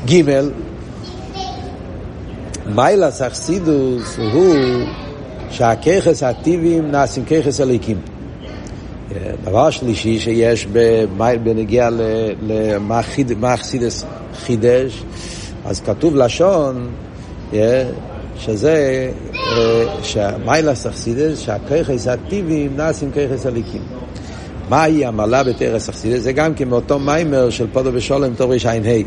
ג' 0.06 0.22
מיילס 2.66 3.22
אכסידוס 3.22 4.18
הוא 4.32 4.56
שהככס 5.56 6.22
הטיביים 6.22 6.90
נעשים 6.90 7.24
ככס 7.24 7.60
הליקים. 7.60 7.98
דבר 9.44 9.70
שלישי 9.70 10.18
שיש 10.18 10.66
בנגיע 11.42 11.88
למה 12.42 13.00
אכסידס 13.54 14.04
חידש, 14.34 15.02
אז 15.64 15.80
כתוב 15.80 16.16
לשון 16.16 16.88
שזה, 18.38 19.10
שמיילס 20.02 20.86
אכסידס, 20.86 21.38
שהככס 21.38 22.06
הטיביים 22.06 22.76
נעשים 22.76 23.10
ככס 23.10 23.46
הליקים. 23.46 23.82
מהי 24.68 25.04
המעלה 25.06 25.44
בתרס 25.44 25.88
אכסידס? 25.88 26.22
זה 26.22 26.32
גם 26.32 26.54
כן 26.54 26.68
מאותו 26.68 26.98
מיימר 26.98 27.50
של 27.50 27.66
פודו 27.72 27.92
בשולם 27.92 28.34
תורש 28.34 28.66
ע"ה. 28.66 29.02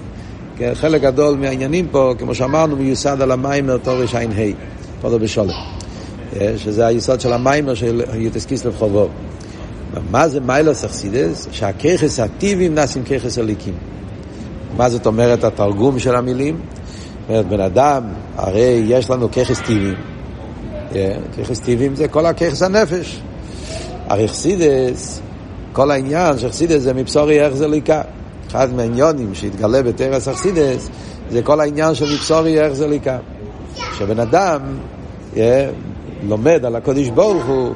כן, 0.57 0.71
חלק 0.73 1.01
גדול 1.01 1.37
מהעניינים 1.37 1.87
פה, 1.91 2.13
כמו 2.19 2.35
שאמרנו, 2.35 2.75
מיוסד 2.75 3.21
על 3.21 3.31
המיימר 3.31 3.77
תורש 3.77 4.15
ע"ה, 4.15 4.51
פודו 5.01 5.19
בשולם. 5.19 5.79
אה, 6.36 6.53
שזה 6.57 6.88
היסוד 6.88 7.21
של 7.21 7.33
המיימר 7.33 7.74
של 7.74 8.01
יוטס 8.13 8.45
קיסלב 8.45 8.75
חובו. 8.75 9.07
מה 10.12 10.27
זה 10.27 10.39
מיילוס 10.39 10.86
אכסידס? 10.86 11.48
שהככס 11.51 12.19
הטיביים 12.19 12.75
נעשים 12.75 13.03
ככס 13.03 13.38
הליקים. 13.38 13.74
מה 14.77 14.89
זאת 14.89 15.05
אומרת 15.05 15.43
התרגום 15.43 16.00
של 16.00 16.15
המילים? 16.15 16.59
זאת 17.21 17.29
אומרת, 17.29 17.48
בן 17.48 17.59
אדם, 17.59 18.03
הרי 18.36 18.83
יש 18.86 19.09
לנו 19.09 19.31
ככס 19.31 19.59
טיביים. 19.59 19.95
אה, 20.95 21.15
ככס 21.38 21.59
טיביים 21.59 21.95
זה 21.95 22.07
כל 22.07 22.25
הככס 22.25 22.62
הנפש. 22.62 23.21
הרי 24.07 24.27
חסידס, 24.27 25.21
כל 25.74 25.91
העניין 25.91 26.38
של 26.38 26.50
חסידס 26.50 26.81
זה 26.81 26.93
מבשורי 26.93 27.41
איך 27.41 27.53
זה 27.53 27.67
ליקה. 27.67 28.01
אחד 28.48 28.74
מהעניונים 28.74 29.36
שהתגלה 29.36 29.83
בתרס 29.83 30.27
אכסידס 30.27 30.89
זה 31.29 31.41
כל 31.41 31.59
העניין 31.59 31.95
של 31.95 32.05
מבשורי 32.05 32.59
איך 32.59 32.74
זה 32.74 32.88
ליקה. 32.88 33.17
שבן 33.98 34.19
אדם 34.19 34.62
yeah, 35.33 35.38
לומד 36.23 36.65
על 36.65 36.75
הקודש 36.75 37.07
ברוך 37.07 37.45
הוא 37.45 37.73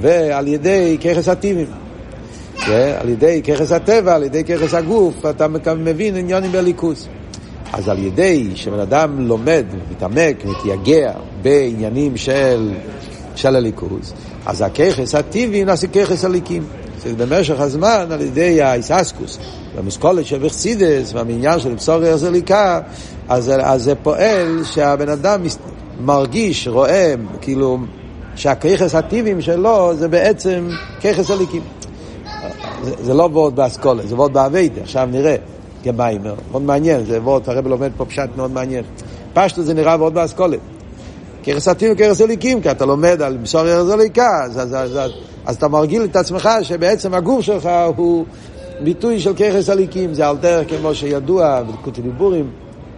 ועל 0.00 0.48
ידי 0.48 0.98
ככס 1.00 1.28
הטיבים. 1.28 1.66
Yeah, 2.58 2.68
על 3.00 3.08
ידי 3.08 3.42
ככס 3.42 3.72
הטבע, 3.72 4.14
על 4.14 4.22
ידי 4.22 4.44
ככס 4.44 4.74
הגוף, 4.74 5.26
אתה 5.26 5.74
מבין 5.74 6.16
עניונים 6.16 6.52
בליכוס. 6.52 7.08
אז 7.72 7.88
על 7.88 7.98
ידי 7.98 8.50
שבן 8.54 8.78
אדם 8.78 9.28
לומד, 9.28 9.64
מתעמק, 9.90 10.44
מתייגע 10.44 11.12
בעניינים 11.42 12.16
של, 12.16 12.72
של 13.36 13.56
הליכוס, 13.56 14.12
אז 14.46 14.62
הככס 14.62 15.14
הטיבי 15.14 15.64
נעשה 15.64 15.86
ככס 15.86 16.24
הליקים. 16.24 16.62
במשך 17.16 17.60
הזמן 17.60 18.06
על 18.10 18.20
ידי 18.20 18.62
האיססקוס 18.62 19.38
והמסכולת 19.74 20.26
של 20.26 20.46
וחסידס 20.46 21.14
והמניין 21.14 21.60
של 21.60 21.74
בשור 21.74 21.94
הרזליקה 21.94 22.80
אז, 23.28 23.52
אז 23.62 23.82
זה 23.82 23.94
פועל 23.94 24.60
שהבן 24.64 25.08
אדם 25.08 25.42
מרגיש, 26.00 26.68
רואה, 26.68 27.14
כאילו 27.40 27.78
שהכיכס 28.36 28.94
הטיביים 28.94 29.40
שלו 29.40 29.96
זה 29.96 30.08
בעצם 30.08 30.68
כיכס 31.00 31.30
הליקים. 31.30 31.62
זה, 32.82 32.94
זה 33.00 33.14
לא 33.14 33.22
וורד 33.22 33.56
באסכולת, 33.56 34.08
זה 34.08 34.14
וורד 34.14 34.32
באביידה, 34.32 34.80
עכשיו 34.80 35.08
נראה 35.12 35.36
כמיימר, 35.82 36.34
מאוד 36.50 36.62
מעניין, 36.62 37.04
זה 37.04 37.22
וורד, 37.22 37.42
הרב 37.46 37.66
לומד 37.66 37.90
פה 37.96 38.04
פשט 38.04 38.28
מאוד 38.36 38.50
מעניין. 38.50 38.84
פשטו 39.34 39.62
זה 39.62 39.74
נראה 39.74 39.96
וורד 39.96 40.14
באסכולת 40.14 40.60
ככס 41.46 41.68
הטיביים 41.68 41.96
וככס 41.98 42.20
הליקים, 42.20 42.60
כי 42.60 42.70
אתה 42.70 42.86
לומד 42.86 43.22
על 43.22 43.36
בשור 43.36 43.60
הרזליקה 43.60 44.42
אז, 44.44 44.60
אז, 44.62 44.74
אז, 44.74 44.96
אז 44.96 45.10
אז 45.46 45.56
אתה 45.56 45.68
מרגיל 45.68 46.04
את 46.04 46.16
עצמך 46.16 46.48
שבעצם 46.62 47.14
הגוף 47.14 47.40
שלך 47.40 47.68
הוא 47.96 48.24
ביטוי 48.80 49.20
של 49.20 49.34
כוחות 49.34 49.70
אלוקיים. 49.70 50.14
זה 50.14 50.28
על 50.28 50.36
דרך 50.36 50.70
כמו 50.70 50.94
שידוע 50.94 51.62
בליקוטי 51.62 51.98
דיבורים, 51.98 52.50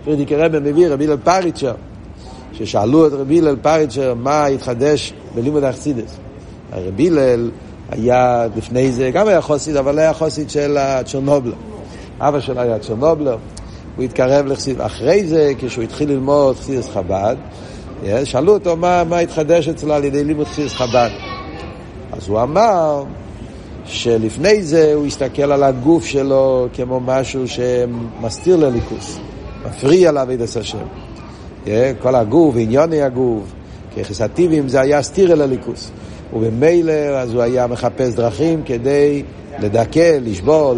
פריערדיקע 0.04 0.36
רבי 0.36 0.58
מביא 0.58 0.88
רבי 0.88 1.06
הלל 1.06 1.16
פריצ'ר, 1.16 1.74
ששאלו 2.52 3.06
את 3.06 3.12
רבי 3.12 3.38
הלל 3.38 3.56
פריצ'ר 3.56 4.14
מה 4.14 4.46
התחדש 4.46 5.12
בלימוד 5.34 5.64
החסידות. 5.64 6.16
רבי 6.72 7.08
הלל 7.08 7.50
היה 7.90 8.46
לפני 8.56 8.92
זה, 8.92 9.10
גם 9.10 9.28
היה 9.28 9.40
חסיד, 9.40 9.76
אבל 9.76 9.98
היה 9.98 10.12
חסיד 10.12 10.50
של 10.50 10.78
צ'רנובלר. 11.06 11.54
אבא 12.20 12.40
שלו 12.40 12.60
היה 12.60 12.78
צ'רנובלר, 12.78 13.36
הוא 13.96 14.04
התקרב 14.04 14.46
לחסיד. 14.46 14.80
אחרי 14.80 15.26
זה, 15.26 15.52
כשהוא 15.58 15.84
התחיל 15.84 16.08
ללמוד 16.08 16.56
חסידות 16.56 16.88
חב"ד, 16.90 17.36
שאלו 18.24 18.52
אותו 18.52 18.76
מה, 18.76 19.04
מה 19.04 19.18
התחדש 19.18 19.68
אצלו 19.68 19.94
על 19.94 20.04
ידי 20.04 20.24
לימוד 20.24 20.46
חסידס 20.46 20.74
חב"ד. 20.74 21.10
אז 22.12 22.28
הוא 22.28 22.42
אמר 22.42 23.04
שלפני 23.84 24.62
זה 24.62 24.94
הוא 24.94 25.06
הסתכל 25.06 25.52
על 25.52 25.62
הגוף 25.62 26.06
שלו 26.06 26.68
כמו 26.74 27.00
משהו 27.00 27.48
שמסתיר 27.48 28.56
לליכוס, 28.56 29.18
מפריע 29.66 30.12
לעבודת 30.12 30.56
השם. 30.56 31.07
כל 31.98 32.14
הגוף, 32.14 32.54
עניוני 32.58 33.02
הגוף, 33.02 33.42
כחסטיבים 33.96 34.68
זה 34.68 34.80
היה 34.80 35.02
סתיר 35.02 35.32
אל 35.32 35.42
הליכוס. 35.42 35.90
ובמילא 36.32 36.92
אז 36.92 37.34
הוא 37.34 37.42
היה 37.42 37.66
מחפש 37.66 38.14
דרכים 38.14 38.62
כדי 38.64 39.22
לדכא, 39.58 40.18
לשבור, 40.22 40.74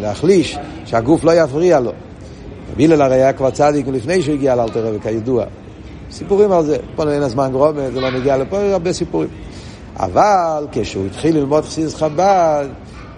להחליש, 0.00 0.58
שהגוף 0.84 1.24
לא 1.24 1.32
יפריע 1.42 1.80
לו. 1.80 1.92
רבי 2.72 2.84
הלל 2.84 3.02
הרי 3.02 3.14
היה 3.14 3.32
כבר 3.32 3.50
צדיק 3.50 3.86
לפני 3.88 4.22
שהוא 4.22 4.34
הגיע 4.34 4.54
לאלתר 4.54 4.86
רבי, 4.86 5.00
כידוע. 5.00 5.44
סיפורים 6.10 6.52
על 6.52 6.64
זה, 6.64 6.76
פה 6.96 7.12
אין 7.12 7.22
הזמן 7.22 7.52
גרומת, 7.52 7.92
זה 7.94 8.00
לא 8.00 8.10
מגיע 8.10 8.36
לפה, 8.36 8.60
הרבה 8.60 8.92
סיפורים. 8.92 9.28
אבל 9.96 10.66
כשהוא 10.72 11.06
התחיל 11.06 11.36
ללמוד 11.36 11.64
חסידס 11.64 11.94
חב"ד, 11.94 12.66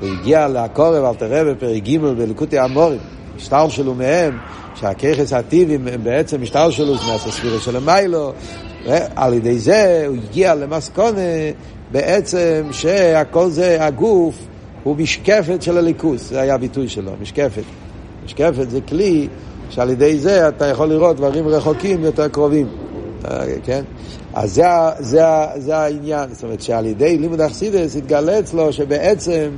הוא 0.00 0.08
הגיע 0.08 0.48
לעקורב 0.48 1.04
אל 1.04 1.14
תראה 1.14 1.44
בפרק 1.44 1.82
ג' 1.82 1.98
בליקוטי 1.98 2.58
המורים, 2.58 2.98
משטר 3.36 3.68
שלו 3.68 3.94
מהם, 3.94 4.38
שהככס 4.74 5.32
הטיביים 5.32 5.88
הם 5.88 6.04
בעצם 6.04 6.42
משטר 6.42 6.70
שלו, 6.70 6.96
זה 6.96 7.04
מהספירה 7.12 7.60
של 7.60 7.76
המיילו, 7.76 8.32
על 9.16 9.34
ידי 9.34 9.58
זה 9.58 10.04
הוא 10.08 10.16
הגיע 10.16 10.54
למסקונה 10.54 11.20
בעצם 11.92 12.68
שהכל 12.72 13.50
זה, 13.50 13.84
הגוף 13.84 14.34
הוא 14.82 14.96
משקפת 14.96 15.62
של 15.62 15.78
הליכוס, 15.78 16.28
זה 16.28 16.40
היה 16.40 16.54
הביטוי 16.54 16.88
שלו, 16.88 17.12
משקפת. 17.20 17.62
משקפת 18.24 18.70
זה 18.70 18.80
כלי 18.80 19.28
שעל 19.70 19.90
ידי 19.90 20.18
זה 20.18 20.48
אתה 20.48 20.66
יכול 20.66 20.88
לראות 20.88 21.16
דברים 21.16 21.48
רחוקים 21.48 22.04
יותר 22.04 22.28
קרובים, 22.28 22.66
כן? 23.64 23.82
אז 24.34 24.54
זה, 24.54 24.64
זה, 24.98 25.22
זה 25.56 25.76
העניין, 25.76 26.28
זאת 26.32 26.44
אומרת 26.44 26.60
שעל 26.60 26.86
ידי 26.86 27.18
לימוד 27.18 27.40
אכסידס 27.40 27.96
התגלה 27.96 28.38
אצלו 28.38 28.72
שבעצם 28.72 29.50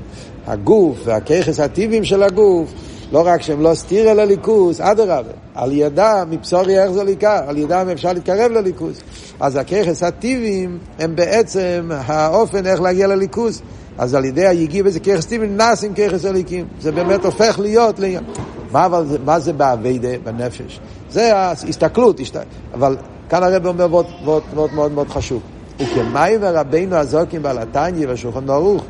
הגוף 0.46 0.98
והככס 1.04 1.60
הטיביים 1.60 2.04
של 2.04 2.22
הגוף, 2.22 2.72
לא 3.12 3.22
רק 3.26 3.42
שהם 3.42 3.60
לא 3.60 3.74
סתיר 3.74 4.10
אל 4.10 4.20
הליכוס, 4.20 4.80
אדרבה, 4.80 5.30
על 5.54 5.72
ידם 5.72 6.26
מבשורי 6.30 6.82
איך 6.82 6.90
זה 6.90 7.04
ליקה, 7.04 7.40
על 7.48 7.56
ידם 7.56 7.86
אפשר 7.92 8.12
להתקרב 8.12 8.52
לליכוס. 8.52 9.00
אז 9.40 9.56
הככס 9.56 10.02
הטיביים 10.02 10.78
הם 10.98 11.16
בעצם 11.16 11.90
האופן 12.06 12.66
איך 12.66 12.80
להגיע 12.80 13.06
לליכוס. 13.06 13.62
אז 13.98 14.14
על 14.14 14.24
ידי 14.24 14.46
היגיע 14.46 14.82
בזה 14.82 15.00
ככס 15.00 15.26
טיביים 15.26 15.56
נעשים 15.56 15.94
ככס 15.94 16.24
הליקים. 16.24 16.66
זה 16.80 16.92
באמת 16.92 17.24
הופך 17.24 17.58
להיות, 17.58 18.00
מה, 18.72 18.86
אבל, 18.86 19.04
מה 19.24 19.40
זה 19.40 19.52
באביידה, 19.52 20.18
בנפש? 20.24 20.80
זה 21.10 21.36
ההסתכלות, 21.36 22.20
אבל 22.74 22.96
כאן 23.28 23.42
הרב 23.42 23.66
אומר 23.66 23.94
ועוד, 23.94 24.06
ועוד 24.54 24.74
מאוד 24.74 24.92
מאוד 24.92 25.08
חשוב. 25.08 25.42
וכמאי 25.80 26.36
ורבינו 26.40 26.96
הזוקים 26.96 27.42
בעל 27.42 27.58
התניא 27.58 28.08
והשולחן 28.08 28.50
ערוך. 28.50 28.84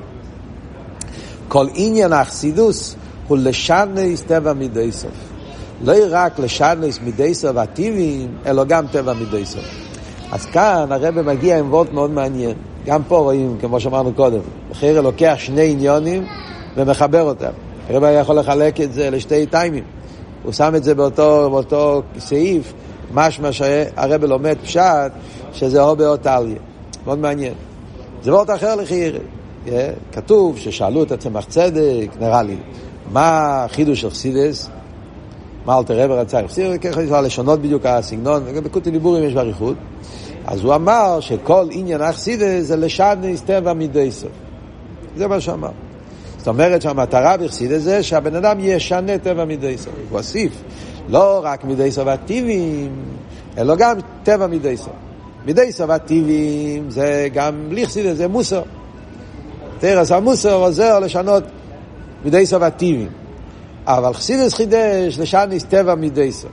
כל 1.49 1.67
עניין 1.75 2.13
האכסידוס 2.13 2.97
הוא 3.29 3.39
לשנס 3.39 4.23
טבע 4.23 4.53
מידי 4.53 4.93
סוף. 4.93 5.11
לא 5.85 5.95
רק 6.11 6.39
לשנס 6.39 6.99
מידי 7.05 7.35
סוף 7.35 7.57
הטיביים, 7.57 8.29
אלא 8.47 8.65
גם 8.65 8.87
טבע 8.87 9.13
מידי 9.13 9.47
סוף. 9.47 9.65
אז 10.33 10.47
כאן 10.47 10.87
הרב 10.91 11.21
מגיע 11.21 11.59
עם 11.59 11.73
וורט 11.73 11.93
מאוד 11.93 12.11
מעניין. 12.11 12.55
גם 12.87 13.03
פה 13.09 13.19
רואים, 13.19 13.57
כמו 13.61 13.81
שאמרנו 13.81 14.13
קודם, 14.13 14.41
חיירה 14.73 15.01
לוקח 15.01 15.35
שני 15.39 15.71
עניונים 15.71 16.27
ומחבר 16.77 17.23
אותם. 17.23 17.51
הרב 17.89 18.05
היה 18.05 18.21
יכול 18.21 18.39
לחלק 18.39 18.81
את 18.81 18.93
זה 18.93 19.11
לשתי 19.11 19.47
טיימים. 19.47 19.85
הוא 20.43 20.53
שם 20.53 20.73
את 20.77 20.85
זה 20.85 20.95
באותו, 20.95 21.49
באותו 21.51 22.03
סעיף, 22.19 22.73
משמע 23.15 23.53
שהרב 23.53 24.25
לומד 24.25 24.57
פשט, 24.63 25.13
שזה 25.53 25.83
או 25.83 25.97
באות 25.97 26.21
טליה. 26.21 26.57
מאוד 27.07 27.19
מעניין. 27.19 27.55
זה 28.23 28.35
וורט 28.35 28.51
אחר 28.51 28.75
לחיירה. 28.75 29.19
כתוב 30.13 30.59
ששאלו 30.59 31.03
את 31.03 31.13
הצמח 31.13 31.45
צדק, 31.45 32.09
נראה 32.21 32.43
לי, 32.43 32.57
מה 33.13 33.65
החידוש 33.65 34.01
של 34.01 34.11
חסידס? 34.11 34.69
מה 35.65 35.79
אלתר 35.79 36.05
רב 36.05 36.11
רצה 36.11 36.41
חסידס? 36.49 36.79
ככה 36.79 37.03
יש 37.03 37.11
לשונות 37.11 37.63
בדיוק 37.63 37.87
הסגנון, 37.87 38.43
בקוטי 38.65 38.91
דיבורים 38.91 39.25
יש 39.25 39.35
באריכות. 39.35 39.77
אז 40.47 40.65
הוא 40.65 40.75
אמר 40.75 41.21
שכל 41.21 41.69
עניין 41.71 42.01
החסידס 42.01 42.65
זה 42.65 42.77
לשדניס 42.77 43.41
טבע 43.41 43.73
מדי 43.73 44.11
סוף. 44.11 44.31
זה 45.17 45.27
מה 45.27 45.41
שאמר. 45.41 45.71
זאת 46.39 46.49
אומרת 46.49 46.83
שהמטרה 46.83 47.37
בחסידס 47.37 47.83
זה 47.83 48.03
שהבן 48.03 48.35
אדם 48.35 48.57
ישנה 48.61 49.19
טבע 49.19 49.45
מדי 49.45 49.79
סוף. 49.79 49.95
הוא 50.11 50.19
הוסיף, 50.19 50.53
לא 51.09 51.41
רק 51.45 51.65
מדי 51.65 51.91
סוף 51.91 52.09
הטיביים, 52.09 52.93
אלא 53.59 53.75
גם 53.77 53.97
טבע 54.23 54.47
מדי 54.47 54.77
סוף. 54.77 54.93
מדי 55.47 55.73
סוף 55.73 55.91
הטיביים 55.91 56.91
זה 56.91 57.29
גם 57.35 57.55
בלי 57.69 57.87
חסידס, 57.87 58.17
זה 58.17 58.29
מוסר. 58.29 58.63
תרס 59.79 60.13
המוסר 60.13 60.55
עוזר 60.55 60.99
לשנות 60.99 61.43
מדי 62.25 62.47
סוף 62.47 62.63
הטיביים. 62.63 63.09
אבל 63.87 64.15
חסידס 64.15 64.55
חידש 64.55 65.19
לשניס 65.19 65.65
טבע 65.65 65.95
מידייסו. 65.95 66.49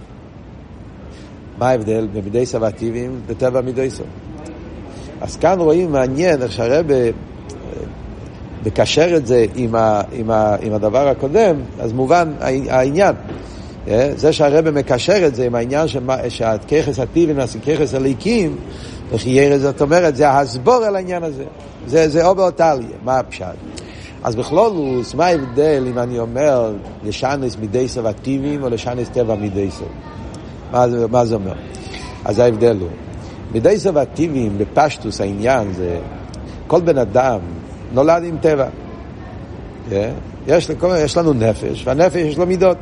מה 1.57 1.69
ההבדל 1.69 2.07
בין 2.13 2.23
מידייסו 2.23 2.61
והטיבים 2.61 3.21
לטבע 3.29 3.61
מידייסו? 3.61 4.03
אז 5.21 5.37
כאן 5.37 5.59
רואים 5.59 5.91
מעניין 5.91 6.41
איך 6.41 6.51
שהרבא 6.51 6.95
מקשר 8.65 9.15
את 9.17 9.27
זה 9.27 9.45
עם, 9.55 9.75
ה, 9.75 10.01
עם, 10.11 10.31
ה, 10.31 10.55
עם 10.61 10.73
הדבר 10.73 11.07
הקודם, 11.07 11.55
אז 11.79 11.93
מובן 11.93 12.31
העניין. 12.69 13.15
אה, 13.87 14.11
זה 14.15 14.33
שהרבא 14.33 14.71
מקשר 14.71 15.27
את 15.27 15.35
זה 15.35 15.45
עם 15.45 15.55
העניין 15.55 15.87
שהככס 16.29 16.99
הטיבים 16.99 17.37
ככס 17.65 17.93
הליקים, 17.93 18.55
וחיירס, 19.11 19.61
זאת 19.61 19.81
אומרת, 19.81 20.15
זה 20.15 20.29
ההסבור 20.29 20.83
על 20.83 20.95
העניין 20.95 21.23
הזה. 21.23 21.43
זה, 21.87 22.09
זה 22.09 22.25
או 22.25 22.35
באותליה, 22.35 22.97
מה 23.03 23.19
הפשט? 23.19 23.45
אז 24.25 24.35
בכלולוס, 24.35 25.13
מה 25.13 25.25
ההבדל 25.25 25.83
אם 25.87 25.99
אני 25.99 26.19
אומר 26.19 26.73
לשנס 27.03 27.57
מדי 27.61 27.87
סבטיבים 27.87 28.63
או 28.63 28.69
לשנס 28.69 29.09
טבע 29.09 29.35
מדי 29.35 29.71
סב? 29.71 29.85
מה, 30.71 30.85
מה 31.11 31.25
זה 31.25 31.35
אומר? 31.35 31.53
אז 32.25 32.39
ההבדל 32.39 32.77
הוא, 32.79 32.89
מדי 33.53 33.79
סבטיבים 33.79 34.57
בפשטוס 34.57 35.21
העניין 35.21 35.73
זה, 35.73 35.99
כל 36.67 36.81
בן 36.81 36.97
אדם 36.97 37.39
נולד 37.93 38.23
עם 38.23 38.37
טבע. 38.41 38.67
Yeah. 38.67 39.93
אה? 39.93 40.11
יש, 40.47 40.69
יש 40.97 41.17
לנו 41.17 41.33
נפש, 41.33 41.87
והנפש 41.87 42.15
יש 42.15 42.37
לו 42.37 42.45
מידות. 42.45 42.77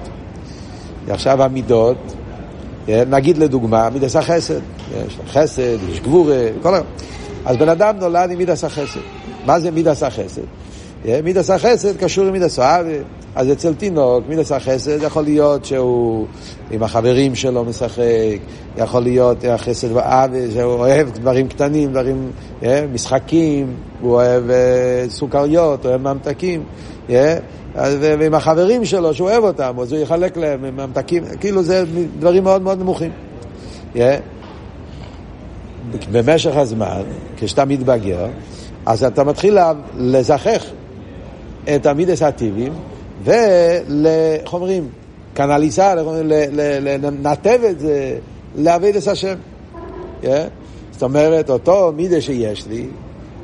עכשיו 1.10 1.44
המידות, 1.44 1.98
yeah, 2.08 2.90
אה, 2.90 3.04
נגיד 3.10 3.38
לדוגמה, 3.38 3.90
מידס 3.90 4.16
החסד. 4.16 4.60
יש 5.08 5.20
חסד, 5.28 5.90
יש 5.90 6.00
גבורה, 6.00 6.48
כל 6.62 6.76
ה... 6.76 6.80
אז 7.46 7.58
בן 7.58 7.70
אדם 7.70 7.96
נולד 8.00 8.32
עם 8.32 8.38
מידס 8.38 8.64
החסד. 8.64 9.00
מה 9.46 9.60
זה 9.60 9.72
מידס 9.72 10.04
החסד? 10.04 10.42
מידס 11.24 11.50
החסד 11.50 11.98
קשור 11.98 12.26
עם 12.26 12.32
מידס 12.32 12.60
האבי. 12.60 12.98
אז 13.36 13.52
אצל 13.52 13.74
תינוק, 13.74 14.24
מידס 14.28 14.52
החסד 14.52 15.04
יכול 15.04 15.24
להיות 15.24 15.66
שהוא 15.66 16.28
עם 16.72 16.84
החברים 16.84 17.36
שלו 17.36 17.66
משחק, 17.66 18.39
יכול 18.78 19.02
להיות 19.02 19.38
החסד 19.50 19.92
ואבי, 19.92 20.52
שהוא 20.52 20.63
אוהב 20.63 21.10
דברים 21.10 21.48
קטנים, 21.48 21.92
דברים, 21.92 22.32
משחקים, 22.94 23.74
הוא 24.02 24.12
אוהב 24.12 24.44
סוכריות, 25.10 25.86
אוהב 25.86 26.02
ממתקים, 26.02 26.63
ועם 28.20 28.34
החברים 28.34 28.86
שלו 28.86 29.13
שהוא 29.13 29.30
אוהב 29.30 29.44
אותם, 29.44 29.74
אז 29.82 29.94
הוא 29.94 30.02
יחלק 30.02 30.38
להם 30.38 30.62
ממתקים, 30.78 31.24
כאילו 31.39 31.63
זה 31.63 31.84
דברים 32.20 32.44
מאוד 32.44 32.62
מאוד 32.62 32.80
נמוכים. 32.80 33.12
במשך 36.12 36.56
הזמן, 36.56 37.02
כשאתה 37.38 37.66
מתבגר, 37.66 38.28
אז 38.86 39.04
אתה 39.04 39.24
מתחיל 39.24 39.58
לזכך 39.98 40.66
את 41.76 41.86
המידס 41.86 42.21
הטיביים, 42.21 42.73
ואיך 43.23 44.54
אומרים, 44.54 44.88
קנליסה, 45.34 45.95
לנתב 47.02 47.60
את 47.69 47.80
זה 47.80 48.17
לעבד 48.56 48.93
השם. 49.12 49.36
Yeah? 50.23 50.28
זאת 50.91 51.04
אומרת, 51.04 51.49
אותו 51.49 51.91
מידה 51.95 52.21
שיש 52.21 52.67
לי, 52.67 52.88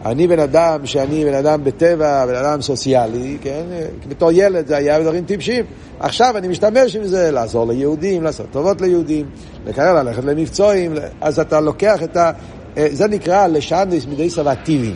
אני 0.05 0.27
בן 0.27 0.39
אדם 0.39 0.85
שאני 0.85 1.25
בן 1.25 1.33
אדם 1.33 1.63
בטבע, 1.63 2.25
בן 2.25 2.35
אדם 2.35 2.61
סוציאלי, 2.61 3.37
כן? 3.41 3.63
בתור 4.07 4.31
ילד 4.31 4.67
זה 4.67 4.77
היה 4.77 4.99
דברים 4.99 5.25
טיפשים. 5.25 5.65
עכשיו 5.99 6.37
אני 6.37 6.47
משתמש 6.47 6.95
עם 6.95 7.07
זה 7.07 7.31
לעזור 7.31 7.67
ליהודים, 7.67 8.23
לעשות 8.23 8.45
טובות 8.51 8.81
ליהודים, 8.81 9.25
לקרר 9.65 10.03
ללכת 10.03 10.23
למבצועים, 10.23 10.93
אז 11.21 11.39
אתה 11.39 11.59
לוקח 11.59 12.03
את 12.03 12.17
ה... 12.17 12.31
אה, 12.77 12.87
זה 12.91 13.07
נקרא 13.07 13.47
לשנדס 13.47 14.05
מידי 14.05 14.29
סבטיביים. 14.29 14.95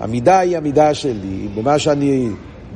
המידה 0.00 0.38
היא 0.38 0.56
המידה 0.56 0.94
שלי, 0.94 1.48
במה 1.54 1.78
שאני 1.78 2.28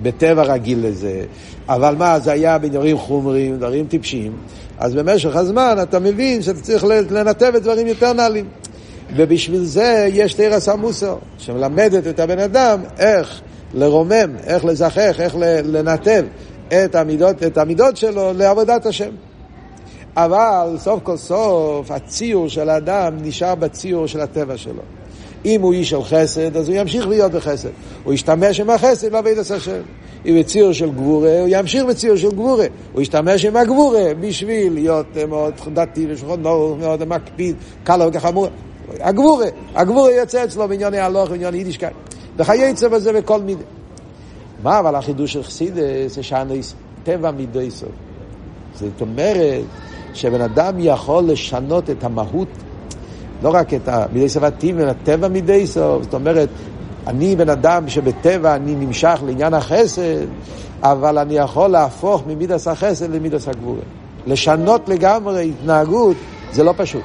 בטבע 0.02 0.42
רגיל 0.42 0.86
לזה, 0.86 1.24
אבל 1.68 1.94
מה, 1.98 2.20
זה 2.20 2.32
היה 2.32 2.58
בדברים 2.58 2.98
חומריים, 2.98 3.56
דברים 3.56 3.86
טיפשים, 3.86 4.32
אז 4.78 4.94
במשך 4.94 5.36
הזמן 5.36 5.76
אתה 5.82 5.98
מבין 5.98 6.42
שאתה 6.42 6.60
צריך 6.60 6.84
לנתב 6.84 7.52
את 7.56 7.62
דברים 7.62 7.86
יותר 7.86 8.12
נעלים. 8.12 8.44
ובשביל 9.16 9.64
זה 9.64 10.08
יש 10.12 10.34
תרס 10.34 10.68
המוסר, 10.68 11.16
שמלמדת 11.38 12.06
את 12.06 12.20
הבן 12.20 12.38
אדם 12.38 12.80
איך 12.98 13.40
לרומם, 13.74 14.36
איך 14.46 14.64
לזכך, 14.64 15.16
איך 15.18 15.36
לנתב 15.64 16.24
את 16.68 16.94
המידות, 16.94 17.42
את 17.42 17.58
המידות 17.58 17.96
שלו 17.96 18.32
לעבודת 18.32 18.86
השם. 18.86 19.10
אבל 20.16 20.76
סוף 20.78 21.00
כל 21.02 21.16
סוף 21.16 21.90
הציור 21.90 22.48
של 22.48 22.68
האדם 22.68 23.16
נשאר 23.22 23.54
בציור 23.54 24.06
של 24.06 24.20
הטבע 24.20 24.56
שלו. 24.56 24.82
אם 25.44 25.60
הוא 25.62 25.72
איש 25.72 25.90
של 25.90 26.02
חסד, 26.02 26.56
אז 26.56 26.68
הוא 26.68 26.76
ימשיך 26.76 27.08
להיות 27.08 27.32
בחסד. 27.32 27.68
הוא 28.04 28.12
ישתמש 28.12 28.60
עם 28.60 28.70
החסד 28.70 29.12
לעבוד 29.12 29.30
את 29.30 29.50
השם. 29.50 29.80
אם 30.26 30.34
הוא 30.34 30.42
ציור 30.42 30.72
של 30.72 30.90
גבורה, 30.90 31.40
הוא 31.40 31.48
ימשיך 31.50 31.84
בציור 31.84 32.16
של 32.16 32.30
גבורה. 32.30 32.66
הוא 32.92 33.02
ישתמש 33.02 33.44
עם 33.44 33.56
הגבורה 33.56 34.04
בשביל 34.20 34.72
להיות 34.72 35.06
מאוד 35.28 35.54
דתי 35.74 36.06
ושכונות, 36.08 36.78
מאוד 36.78 37.04
מקפיד, 37.04 37.56
קל 37.84 38.00
וכחמור. 38.08 38.48
הגבורה, 39.00 39.46
הגבורה 39.74 40.12
יוצא 40.12 40.44
אצלו 40.44 40.68
בענייני 40.68 40.98
הלוך 40.98 41.28
ובענייני 41.28 41.56
יידישקייט. 41.56 41.92
וכייצא 42.36 42.88
בזה 42.88 43.12
בכל 43.12 43.42
מידי. 43.42 43.62
מה 44.62 44.78
אבל 44.78 44.94
החידוש 44.94 45.32
של 45.32 45.42
חסידס 45.42 46.14
זה 46.14 46.22
שאנוס 46.22 46.74
טבע 47.04 47.30
מידי 47.30 47.70
סוף. 47.70 47.88
זאת 48.74 49.00
אומרת 49.00 49.64
שבן 50.14 50.40
אדם 50.40 50.74
יכול 50.78 51.24
לשנות 51.24 51.90
את 51.90 52.04
המהות, 52.04 52.48
לא 53.44 53.54
רק 53.54 53.74
את 53.74 53.88
המידי 53.88 54.28
סוף 54.28 54.42
הטבע, 54.42 54.92
טבע 55.04 55.28
מידי 55.28 55.66
סוף. 55.66 56.02
זאת 56.02 56.14
אומרת, 56.14 56.48
אני 57.06 57.36
בן 57.36 57.48
אדם 57.48 57.88
שבטבע 57.88 58.54
אני 58.54 58.74
נמשך 58.74 59.22
לעניין 59.26 59.54
החסד, 59.54 60.26
אבל 60.82 61.18
אני 61.18 61.34
יכול 61.34 61.70
להפוך 61.70 62.22
ממידס 62.26 62.68
החסד 62.68 63.10
למידס 63.10 63.48
הגבורה. 63.48 63.80
לשנות 64.26 64.88
לגמרי 64.88 65.48
התנהגות 65.48 66.16
זה 66.52 66.64
לא 66.64 66.74
פשוט. 66.76 67.02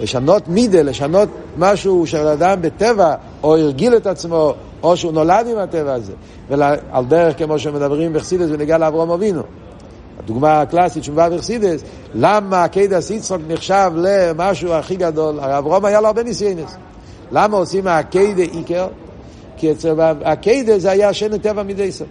לשנות 0.00 0.48
מידה, 0.48 0.82
לשנות 0.82 1.28
משהו 1.58 2.06
של 2.06 2.26
אדם 2.26 2.62
בטבע, 2.62 3.14
או 3.42 3.56
הרגיל 3.56 3.96
את 3.96 4.06
עצמו, 4.06 4.54
או 4.82 4.96
שהוא 4.96 5.12
נולד 5.12 5.46
עם 5.50 5.58
הטבע 5.58 5.92
הזה. 5.92 6.12
ועל 6.48 7.04
דרך 7.08 7.38
כמו 7.38 7.58
שמדברים 7.58 8.12
בחסידס 8.12 8.46
ונגיע 8.50 8.78
לאברום 8.78 9.10
אבינו. 9.10 9.42
הדוגמה 10.24 10.60
הקלאסית 10.60 11.04
שמובאה 11.04 11.30
בחסידס, 11.30 11.82
למה 12.14 12.64
הקיידס 12.64 13.10
יצחוק 13.10 13.40
נחשב 13.48 13.90
למשהו 13.96 14.72
הכי 14.72 14.96
גדול? 14.96 15.40
הרי 15.40 15.58
אברום 15.58 15.84
היה 15.84 16.00
לו 16.00 16.06
הרבה 16.06 16.22
ניסיינס. 16.22 16.76
למה 17.32 17.56
עושים 17.56 17.84
מהקיידה 17.84 18.42
איקר? 18.42 18.88
כי 19.56 19.72
אצל 19.72 20.00
הקיידה 20.24 20.78
זה 20.78 20.90
היה 20.90 21.12
שן 21.12 21.32
הטבע 21.32 21.62
מדי 21.62 21.92
סוף. 21.92 22.08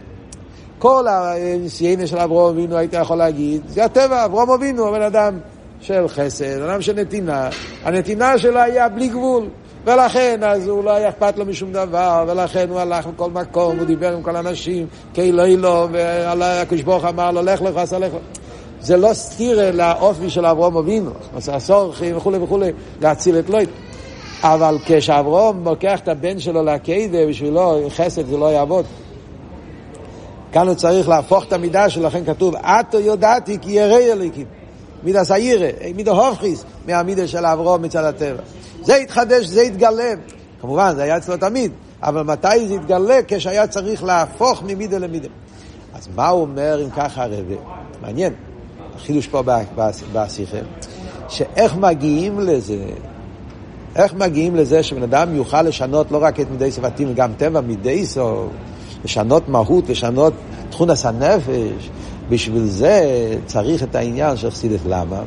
כל 0.80 1.08
הניסיינס 1.08 2.10
של 2.10 2.18
אברום 2.18 2.50
אבינו 2.50 2.78
היית 2.78 2.94
יכול 2.94 3.18
להגיד, 3.18 3.62
זה 3.68 3.86
הטבע, 3.86 4.26
אברום 4.26 4.50
אבינו, 4.50 4.88
הבן 4.88 5.02
אדם 5.02 5.40
של 5.82 6.08
חסד, 6.08 6.62
אדם 6.62 6.82
של 6.82 6.94
נתינה. 7.02 7.50
הנתינה 7.84 8.38
שלו 8.38 8.60
היה 8.60 8.90
בלי 8.90 9.08
גבול. 9.08 9.48
ולכן, 9.86 10.44
אז 10.44 10.68
הוא 10.68 10.84
לא 10.84 10.92
היה 10.92 11.10
אכפת 11.10 11.38
לו 11.38 11.46
משום 11.46 11.72
דבר, 11.72 12.26
ולכן 12.28 12.70
הוא 12.70 12.80
הלך 12.80 13.08
לכל 13.08 13.30
מקום, 13.30 13.80
הוא 13.80 13.86
דיבר 13.86 14.14
עם 14.14 14.24
כל 14.24 14.36
האנשים, 14.36 14.88
כאילו 15.14 15.46
אילו, 15.46 15.88
והקדוש 15.92 16.82
ברוך 16.82 17.06
אמר 17.06 17.32
לו, 17.32 17.42
לך 17.42 17.62
לך, 17.62 17.78
עשה 17.78 18.00
לך. 18.00 18.12
זה 18.82 18.98
לא 18.98 19.14
סתיר 19.14 19.72
לאופי 19.72 20.30
של 20.30 20.46
אברום 20.46 20.78
אבינו, 20.78 21.12
הסורכים 21.36 22.18
וכולי 22.18 22.38
וכולי, 22.38 22.72
להציל 23.02 23.40
את 23.40 23.50
לויט. 23.50 23.70
אבל 24.44 24.78
כשאברום 24.86 25.64
לוקח 25.64 26.00
את 26.00 26.08
הבן 26.08 26.40
שלו 26.40 26.64
לעקדה, 26.64 27.28
בשבילו 27.30 27.80
חסד 27.90 28.28
זה 28.28 28.38
לא 28.38 28.46
יעבוד. 28.46 28.86
כאן 30.52 30.68
הוא 30.68 30.76
צריך 30.76 31.10
להפוך 31.10 31.44
את 31.44 31.54
המידה 31.54 31.90
שלו, 31.90 32.04
לכן 32.04 32.26
כתוב, 32.26 32.56
עתו 32.56 33.00
יודעתי 33.00 33.58
כי 33.62 33.72
ירא 33.72 33.98
אליקים. 33.98 34.46
מידה 35.04 35.24
סיירה, 35.24 35.70
מידה 35.96 36.12
הופכיס, 36.12 36.66
מהמידה 36.88 37.28
של 37.28 37.46
אברום 37.46 37.82
מצד 37.82 38.04
הטבע. 38.04 38.42
זה 38.84 38.96
התחדש, 38.96 39.46
זה 39.46 39.62
התגלה. 39.62 40.14
כמובן, 40.62 40.94
זה 40.96 41.04
היה 41.04 41.18
אצלו 41.18 41.38
תמיד, 41.38 41.72
אבל 42.04 42.22
מתי 42.22 42.68
זה 42.68 42.74
התגלה? 42.74 43.20
כשהיה 43.28 43.68
צריך 43.68 44.04
להפוך 44.04 44.64
ממידה 44.64 44.98
למידה. 44.98 45.28
אז 45.94 46.10
מה 46.16 46.28
הוא 46.28 46.42
אומר 46.42 46.84
אם 46.84 46.90
ככה 46.90 47.24
הרבה? 47.24 47.56
מעניין, 48.02 48.34
החידוש 48.96 49.28
פה 49.28 49.44
בשיחה, 50.14 50.58
שאיך 51.30 51.76
מגיעים 51.76 52.40
לזה, 52.40 52.86
איך 53.96 54.14
מגיעים 54.14 54.56
לזה 54.56 54.84
שבן 54.84 55.04
אדם 55.04 55.36
יוכל 55.36 55.62
לשנות 55.62 56.12
לא 56.12 56.24
רק 56.24 56.40
את 56.40 56.52
מידי 56.52 56.72
סבתים, 56.72 57.14
גם 57.14 57.34
טבע 57.38 57.62
מידי 57.62 58.06
סוף, 58.06 58.52
לשנות 59.06 59.50
מהות, 59.50 59.90
לשנות 59.90 60.34
תכונס 60.70 61.06
הנפש, 61.06 61.90
בשביל 62.30 62.66
זה 62.66 63.04
צריך 63.46 63.84
את 63.84 63.96
העניין 63.96 64.38
של 64.38 64.52
חסידס. 64.52 64.80
למה? 64.86 65.22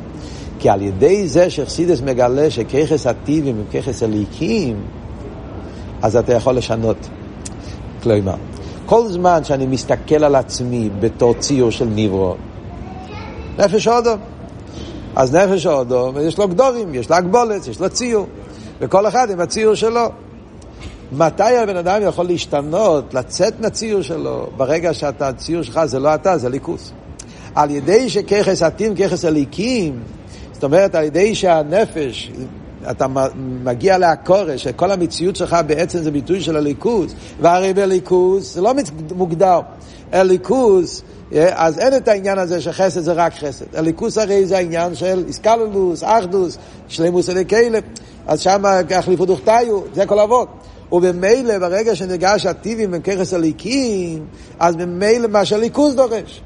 כי 0.65 0.71
על 0.71 0.83
ידי 0.83 1.29
זה 1.29 1.51
שחסידס 1.51 2.01
מגלה 2.01 2.51
שככס 2.51 3.07
הטיבים 3.07 3.57
הם 3.57 3.65
ככס 3.73 4.03
הליקים, 4.03 4.77
אז 6.03 6.17
אתה 6.17 6.33
יכול 6.33 6.55
לשנות. 6.55 6.97
כלומר, 8.03 8.35
כל 8.87 9.09
זמן 9.09 9.45
שאני 9.45 9.67
מסתכל 9.67 10.25
על 10.25 10.35
עצמי 10.35 10.91
בתור 11.01 11.35
ציור 11.35 11.71
של 11.71 11.85
ניברו, 11.85 12.35
נפש 13.59 13.89
אודום. 13.89 14.19
אז 15.17 15.35
נפש 15.35 15.67
אודום, 15.67 16.15
יש 16.21 16.39
לו 16.39 16.49
גדורים, 16.49 16.95
יש 16.95 17.11
לו 17.11 17.17
הגבולת, 17.17 17.67
יש 17.67 17.81
לו 17.81 17.89
ציור. 17.89 18.27
וכל 18.81 19.07
אחד 19.07 19.31
עם 19.31 19.41
הציור 19.41 19.75
שלו. 19.75 20.07
מתי 21.13 21.57
הבן 21.57 21.77
אדם 21.77 22.03
יכול 22.03 22.27
להשתנות, 22.27 23.15
לצאת 23.15 23.61
מהציור 23.61 24.03
שלו, 24.03 24.47
ברגע 24.57 24.95
שאתה, 24.95 25.29
הציור 25.29 25.63
שלך 25.63 25.85
זה 25.85 25.99
לא 25.99 26.15
אתה, 26.15 26.39
זה 26.39 26.49
ליכוס. 26.49 26.93
על 27.55 27.71
ידי 27.71 28.09
שככס 28.09 28.63
עתים 28.63 28.95
ככס 28.95 29.25
הליקים, 29.25 30.01
זאת 30.65 30.73
אומרת, 30.73 30.95
על 30.95 31.05
ידי 31.05 31.35
שהנפש, 31.35 32.31
אתה 32.91 33.07
מגיע 33.65 33.99
לעקורש, 33.99 34.63
שכל 34.63 34.91
המציאות 34.91 35.37
שלך 35.37 35.57
בעצם 35.67 36.03
זה 36.03 36.11
ביטוי 36.11 36.41
של 36.41 36.57
הליכוס, 36.57 37.15
והרי 37.41 37.75
בליכוס 37.75 38.55
זה 38.55 38.61
לא 38.61 38.73
מוגדר. 39.15 39.61
הליכוס, 40.13 41.03
אז 41.51 41.79
אין 41.79 41.97
את 41.97 42.09
העניין 42.09 42.39
הזה 42.39 42.61
שחסד 42.61 43.01
זה 43.01 43.13
רק 43.13 43.35
חסד. 43.35 43.65
הליכוס 43.75 44.19
הרי 44.19 44.47
זה 44.47 44.57
העניין 44.57 44.95
של 44.95 45.25
איסקלולוס, 45.29 46.03
אחדוס, 46.05 46.59
שלמוס 46.89 47.31
אליקיילה, 47.31 47.79
אז 48.27 48.41
שם 48.41 48.63
החליפו 48.91 49.27
דוכתיו, 49.27 49.81
זה 49.95 50.07
כל 50.07 50.19
אבות. 50.19 50.49
וממילא 50.93 51.59
ברגע 51.59 51.97
שנרגש 51.97 52.47
הטיבים 52.47 52.95
הם 52.95 53.01
ככס 53.01 53.35
הליקים, 53.35 54.27
אז 54.59 54.77
ממילא 54.77 55.29
מה 55.29 55.45
שהליכוס 55.45 55.95
דורש. 55.95 56.43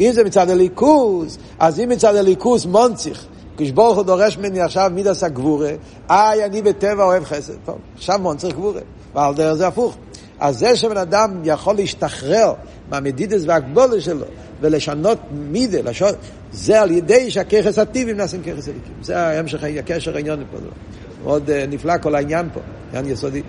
אם 0.00 0.10
זה 0.12 0.24
מצד 0.24 0.50
הליכוס, 0.50 1.38
אז 1.58 1.80
אם 1.80 1.88
מצד 1.88 2.16
הליכוס 2.16 2.66
מונציך, 2.66 3.26
כשברוך 3.56 3.96
הוא 3.96 4.04
דורש 4.04 4.38
ממני 4.38 4.60
עכשיו 4.60 4.90
מידס 4.94 5.22
הגבורה, 5.22 5.70
איי, 6.10 6.44
אני 6.44 6.62
בטבע 6.62 7.04
אוהב 7.04 7.24
חסד. 7.24 7.54
טוב, 7.64 7.78
עכשיו 7.96 8.18
מונציך 8.18 8.54
גבורה, 8.54 8.80
ועל 9.14 9.34
דרך 9.34 9.54
זה 9.54 9.66
הפוך. 9.66 9.96
אז 10.40 10.58
זה 10.58 10.76
שבן 10.76 10.96
אדם 10.96 11.40
יכול 11.44 11.74
להשתחרר 11.74 12.52
מהמדידס 12.90 13.42
והגבולה 13.46 14.00
שלו 14.00 14.26
ולשנות 14.60 15.18
מידה, 15.32 15.78
לשון, 15.84 16.12
זה 16.52 16.82
על 16.82 16.90
ידי 16.90 17.30
שהככס 17.30 17.78
הטיבים 17.78 18.16
נעשים 18.16 18.42
ככס 18.42 18.68
הליקים. 18.68 18.92
זה 19.02 19.18
ההמשך, 19.18 19.64
הקשר 19.78 20.16
העניין 20.16 20.44
פה. 20.50 20.58
מאוד 21.22 21.48
uh, 21.48 21.52
נפלא 21.68 21.98
כל 22.02 22.14
העניין 22.14 22.48
פה, 22.54 22.60
עניין 22.90 23.12
יסודי. 23.12 23.42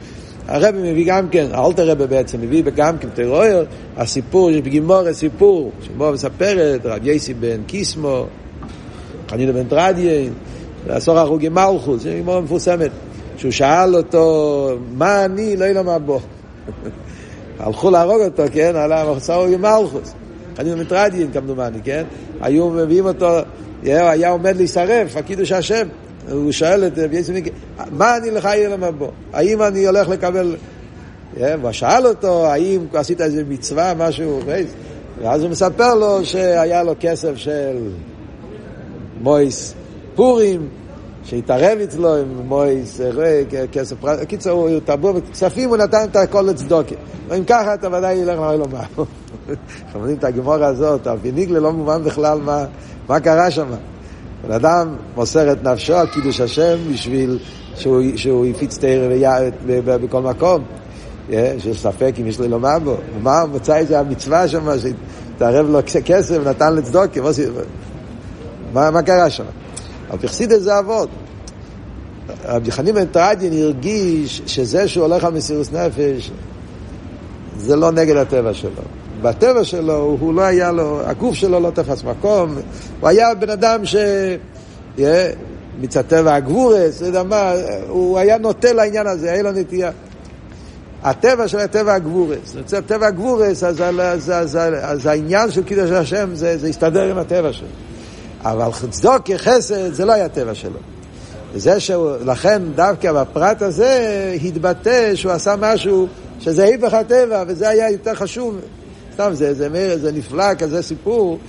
הרב 0.48 0.76
מביא 0.76 1.06
גם 1.08 1.30
כן, 1.30 1.48
האלטר 1.52 1.92
רב 1.92 2.04
בעצם 2.04 2.42
מביא 2.42 2.64
גם 2.76 2.98
כן 2.98 3.10
תרויר, 3.10 3.66
הסיפור 3.98 4.50
בגימור 4.64 5.08
הסיפור, 5.08 5.72
שבו 5.82 6.12
מספרת 6.12 6.86
רב 6.86 7.08
יסי 7.08 7.34
בן 7.34 7.64
קיסמו, 7.68 8.26
חנינה 9.30 9.52
בן 9.52 9.68
טרדיה, 9.68 10.30
ועשור 10.88 11.20
הרוגי 11.20 11.50
מלכוס, 11.50 12.04
זה 12.04 12.14
גימור 12.14 12.42
מפורסמת, 12.42 12.92
שהוא 13.38 13.52
שאל 13.52 13.96
אותו, 13.96 14.78
מה 14.94 15.26
אני, 15.26 15.58
לא 15.58 15.84
מה 15.84 16.00
בו. 16.00 16.20
הלכו 17.60 17.92
להרוג 17.92 18.22
אותו, 18.22 18.44
כן, 18.54 18.76
על 18.76 18.92
המחסור 18.92 19.36
הרוגי 19.36 19.58
מלכוס. 19.58 20.14
חנינה 20.58 20.76
בן 20.76 20.84
טרדיה, 20.84 21.28
כמדומני, 21.34 21.78
כן? 21.84 22.04
היו 22.42 22.70
מביאים 22.70 23.06
אותו, 23.06 23.28
היה 23.84 24.30
עומד 24.30 24.56
להישרף, 24.56 25.18
הקידוש 25.18 25.52
השם. 25.52 25.88
הוא 26.32 26.52
שואל 26.52 26.88
את 26.88 26.98
רבי 26.98 27.18
יצחק, 27.18 27.44
מה 27.92 28.18
אני 28.18 28.32
לך 28.32 28.46
יהיה 28.46 28.70
למבוא? 28.70 29.08
האם 29.34 29.62
אני 29.62 29.86
הולך 29.86 30.10
לקבל... 30.10 30.56
הוא 31.62 31.72
שאל 31.72 32.08
אותו, 32.08 32.48
האם 32.48 32.86
עשית 32.94 33.22
איזה 33.22 33.44
מצווה, 33.50 33.94
משהו, 33.94 34.40
ואז 35.22 35.44
הוא 35.44 35.52
מספר 35.52 35.96
לו 35.96 36.26
שהיה 36.26 36.84
לו 36.84 36.94
כסף 37.00 37.36
של 37.36 37.78
מויס 39.22 39.74
פורים, 40.16 40.68
שהתערב 41.24 41.80
אצלו 41.84 42.16
עם 42.16 42.28
מויס, 42.46 43.02
כסף 43.72 43.96
פרט, 44.00 44.20
קיצור, 44.24 44.70
הוא 44.70 44.80
טבור 44.86 45.12
בכספים, 45.12 45.70
הוא 45.70 45.78
נתן 45.78 46.04
את 46.12 46.16
הכל 46.16 46.42
לצדוקה. 46.42 46.96
ואם 47.28 47.44
ככה 47.44 47.74
אתה 47.74 47.88
ודאי 47.88 48.16
ילך 48.16 48.40
לעולם 48.40 48.62
הבא. 48.62 48.84
אנחנו 49.86 50.00
יודעים 50.00 50.18
את 50.18 50.24
הגמורה 50.24 50.68
הזאת, 50.68 51.08
הפיניגלה 51.08 51.60
לא 51.60 51.72
מובן 51.72 52.04
בכלל 52.04 52.40
מה 53.08 53.20
קרה 53.20 53.52
שם. 53.52 53.68
בן 54.48 54.52
אדם 54.52 54.96
מוסר 55.16 55.52
את 55.52 55.64
נפשו 55.64 55.96
על 55.96 56.08
קידוש 56.08 56.42
השם 56.42 56.78
בשביל 56.94 57.40
שהוא, 57.76 58.46
יפיץ 58.46 58.78
תרא 58.78 59.98
בכל 59.98 60.22
מקום. 60.22 60.64
שיש 61.30 61.82
ספק 61.82 62.14
אם 62.22 62.28
יש 62.28 62.40
לו 62.40 62.48
לומר 62.48 62.80
בו. 62.84 62.98
מה 63.22 63.46
מצא 63.54 63.76
איזה 63.76 64.00
המצווה 64.00 64.48
שם, 64.48 64.80
שהתערב 64.80 65.70
לו 65.70 65.80
כסף, 66.06 66.38
נתן 66.46 66.76
לצדוקה, 66.76 67.22
מה, 68.74 68.92
מה 68.92 69.02
קרה 69.02 69.30
שם? 69.30 69.44
אבל 70.10 70.18
פרסיד 70.18 70.52
את 70.52 70.62
זה 70.62 70.80
אבות. 70.80 71.10
רבי 72.46 72.72
חנין 72.72 72.96
בן 72.96 73.06
טרדיין 73.06 73.54
הרגיש 73.54 74.42
שזה 74.46 74.88
שהוא 74.88 75.06
הולך 75.06 75.24
על 75.24 75.34
מסירות 75.34 75.74
נפש, 75.74 76.32
זה 77.58 77.76
לא 77.76 77.92
נגד 77.92 78.16
הטבע 78.16 78.54
שלו. 78.54 78.72
בטבע 79.22 79.64
שלו, 79.64 80.18
הוא 80.20 80.34
לא 80.34 80.42
היה 80.42 80.72
לו, 80.72 81.02
הגוף 81.06 81.36
שלו 81.36 81.60
לא 81.60 81.70
תפס 81.70 82.04
מקום, 82.04 82.56
הוא 83.00 83.10
היה 83.10 83.36
בן 83.36 83.50
אדם 83.50 83.86
ש... 83.86 83.96
מצד 85.80 86.02
טבע 86.02 86.36
הגבורס, 86.36 86.98
אתה 86.98 87.06
יודע 87.06 87.24
מה, 87.24 87.52
הוא 87.88 88.18
היה 88.18 88.38
נוטה 88.38 88.74
לעניין 88.74 89.08
הזה, 89.08 89.32
היה 89.32 89.44
לו 89.44 89.52
נטייה. 89.52 89.92
הטבע 91.04 91.48
של 91.48 91.60
הטבע 91.60 91.94
הגבורס, 91.94 92.56
מצד 92.60 92.80
טבע 92.80 93.08
הגבורס, 93.08 93.64
אז, 93.64 93.82
אז, 93.82 94.00
אז, 94.00 94.32
אז, 94.32 94.58
אז 94.82 95.06
העניין 95.06 95.52
של 95.52 95.64
קידוש 95.64 95.92
השם 95.92 96.30
זה, 96.34 96.58
זה 96.58 96.68
הסתדר 96.68 97.12
עם 97.12 97.18
הטבע 97.18 97.54
שלו. 97.54 97.68
אבל 98.42 98.70
צדוק 98.90 99.22
כחסד 99.26 99.94
זה 99.94 100.06
לא 100.06 100.14
היה 100.14 100.26
הטבע 100.26 100.56
שלו. 100.56 100.80
וזה 101.54 101.80
שהוא, 101.80 102.12
לכן 102.26 102.62
דווקא 102.76 103.14
בפרט 103.14 103.62
הזה 103.62 104.36
התבטא 104.44 105.16
שהוא 105.16 105.32
עשה 105.32 105.56
משהו 105.60 106.08
שזה 106.40 106.64
היפך 106.64 106.94
הטבע, 106.94 107.44
וזה 107.48 107.70
היה 107.70 107.92
יותר 107.92 108.16
חשוב. 108.16 108.60
סתם, 109.14 109.30
זה, 109.34 109.54
זה, 109.54 109.70
זה, 109.70 109.98
זה 109.98 110.12
נפלא, 110.12 110.54
כזה 110.54 110.82
סיפור. 110.82 111.40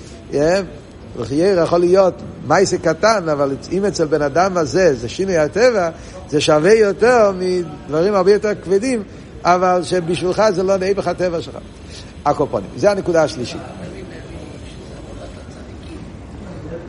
וחייר 1.16 1.58
יכול 1.62 1.80
להיות 1.80 2.14
מייסה 2.46 2.78
קטן, 2.78 3.28
אבל 3.28 3.56
אם 3.72 3.84
אצל 3.84 4.04
בן 4.04 4.22
אדם 4.22 4.56
הזה 4.56 4.94
זה 4.94 5.08
שינוי 5.08 5.36
הטבע, 5.36 5.90
זה 6.28 6.40
שווה 6.40 6.74
יותר 6.74 7.32
מדברים 7.38 8.14
הרבה 8.14 8.32
יותר 8.32 8.52
כבדים, 8.64 9.02
אבל 9.44 9.80
שבשבילך 9.82 10.42
זה 10.54 10.62
לא 10.62 10.76
נהפך 10.76 11.08
הטבע 11.08 11.42
שלך. 11.42 11.58
הקופונים. 12.24 12.70
זה 12.76 12.90
הנקודה 12.90 13.22
השלישית. 13.22 13.60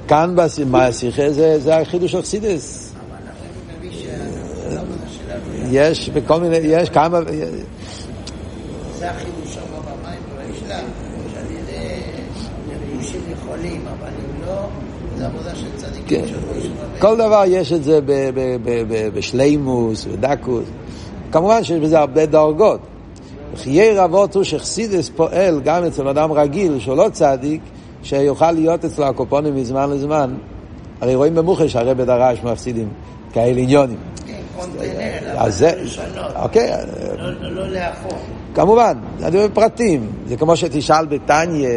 כאן 0.09 0.35
בשיחה 0.71 1.31
זה, 1.31 1.59
זה 1.59 1.77
החידוש 1.77 2.11
של 2.11 2.21
חסידס. 2.21 2.93
יש 5.71 6.09
בכל 6.09 6.39
מיני, 6.39 6.57
יש 6.57 6.89
כמה... 6.89 7.19
זה 8.97 9.09
החידוש 9.11 9.53
שם 9.53 9.61
במים 9.71 10.19
ברישלה, 10.35 10.79
שעל 11.33 11.45
ידי 11.51 12.01
פירושים 12.89 13.21
יכולים, 13.33 13.81
אבל 13.87 14.07
אם 14.07 14.47
לא, 14.47 14.67
זה 15.17 15.25
עבודה 15.25 15.55
של 15.55 15.67
צדיקים 15.75 16.25
כן. 16.25 16.33
כל 16.99 17.17
דבר 17.17 17.43
יש 17.47 17.73
את 17.73 17.83
זה 17.83 17.99
בשלימוס, 19.13 20.05
בדקוס. 20.05 20.65
כמובן 21.31 21.63
שיש 21.63 21.79
בזה 21.79 21.99
הרבה 21.99 22.25
דרגות. 22.25 22.79
חיי 23.55 23.95
רבות 23.95 24.35
הוא 24.35 24.43
שחסידס 24.43 25.09
פועל 25.09 25.61
גם 25.63 25.83
אצל 25.83 26.07
אדם 26.07 26.31
רגיל 26.31 26.79
שהוא 26.79 26.97
לא 26.97 27.09
צדיק, 27.11 27.61
שיוכל 28.03 28.51
להיות 28.51 28.85
אצלו 28.85 29.05
הקופונים 29.05 29.55
מזמן 29.55 29.89
לזמן. 29.89 30.33
הרי 31.01 31.15
רואים 31.15 31.35
במוחש 31.35 31.75
הרבי 31.75 32.05
דרש 32.05 32.43
מפסידים 32.43 32.87
כאלה 33.33 33.61
עניונים. 33.61 33.97
אז 35.37 35.57
זה, 35.57 35.71
אוקיי. 36.35 36.71
לא, 37.17 37.51
לא 37.51 37.67
לאחור. 37.67 38.17
כמובן, 38.55 38.97
אני 39.23 39.37
אומר 39.37 39.47
פרטים. 39.53 40.07
זה 40.27 40.37
כמו 40.37 40.55
שתשאל 40.55 41.05
בתניא, 41.05 41.69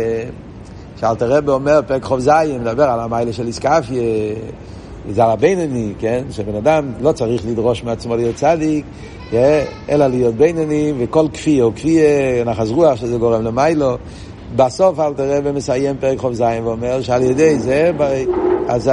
שאלת 1.00 1.22
רבי 1.22 1.50
אומר, 1.50 1.80
פרק 1.86 2.04
חוב 2.04 2.18
זין, 2.18 2.60
מדבר 2.60 2.84
על 2.84 3.00
המיילה 3.00 3.32
של 3.32 3.46
איסקפיה, 3.46 4.02
זה 5.10 5.24
על 5.24 5.30
הבינוני, 5.30 5.92
כן? 5.98 6.24
שבן 6.30 6.54
אדם 6.54 6.92
לא 7.00 7.12
צריך 7.12 7.42
לדרוש 7.46 7.84
מעצמו 7.84 8.16
להיות 8.16 8.34
צדיק, 8.34 8.84
אלא 9.88 10.06
להיות 10.06 10.34
בינוני, 10.34 10.92
וכל 10.98 11.26
כפי 11.32 11.62
או 11.62 11.74
כפי 11.74 11.98
נחז 12.46 12.70
רוח 12.70 12.96
שזה 12.96 13.16
גורם 13.16 13.44
למיילו. 13.44 13.96
בסוף 14.56 15.00
אל 15.00 15.14
תראה 15.14 15.38
ומסיים 15.44 15.96
פרק 16.00 16.18
זין 16.32 16.64
ואומר 16.64 17.02
שעל 17.02 17.22
ידי 17.22 17.58
זה, 17.58 17.90
אז 18.68 18.90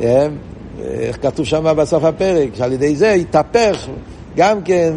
איך 0.00 1.18
כתוב 1.22 1.46
שם 1.46 1.74
בסוף 1.76 2.04
הפרק, 2.04 2.48
שעל 2.54 2.72
ידי 2.72 2.96
זה 2.96 3.12
התהפך 3.12 3.88
גם 4.36 4.62
כן, 4.62 4.92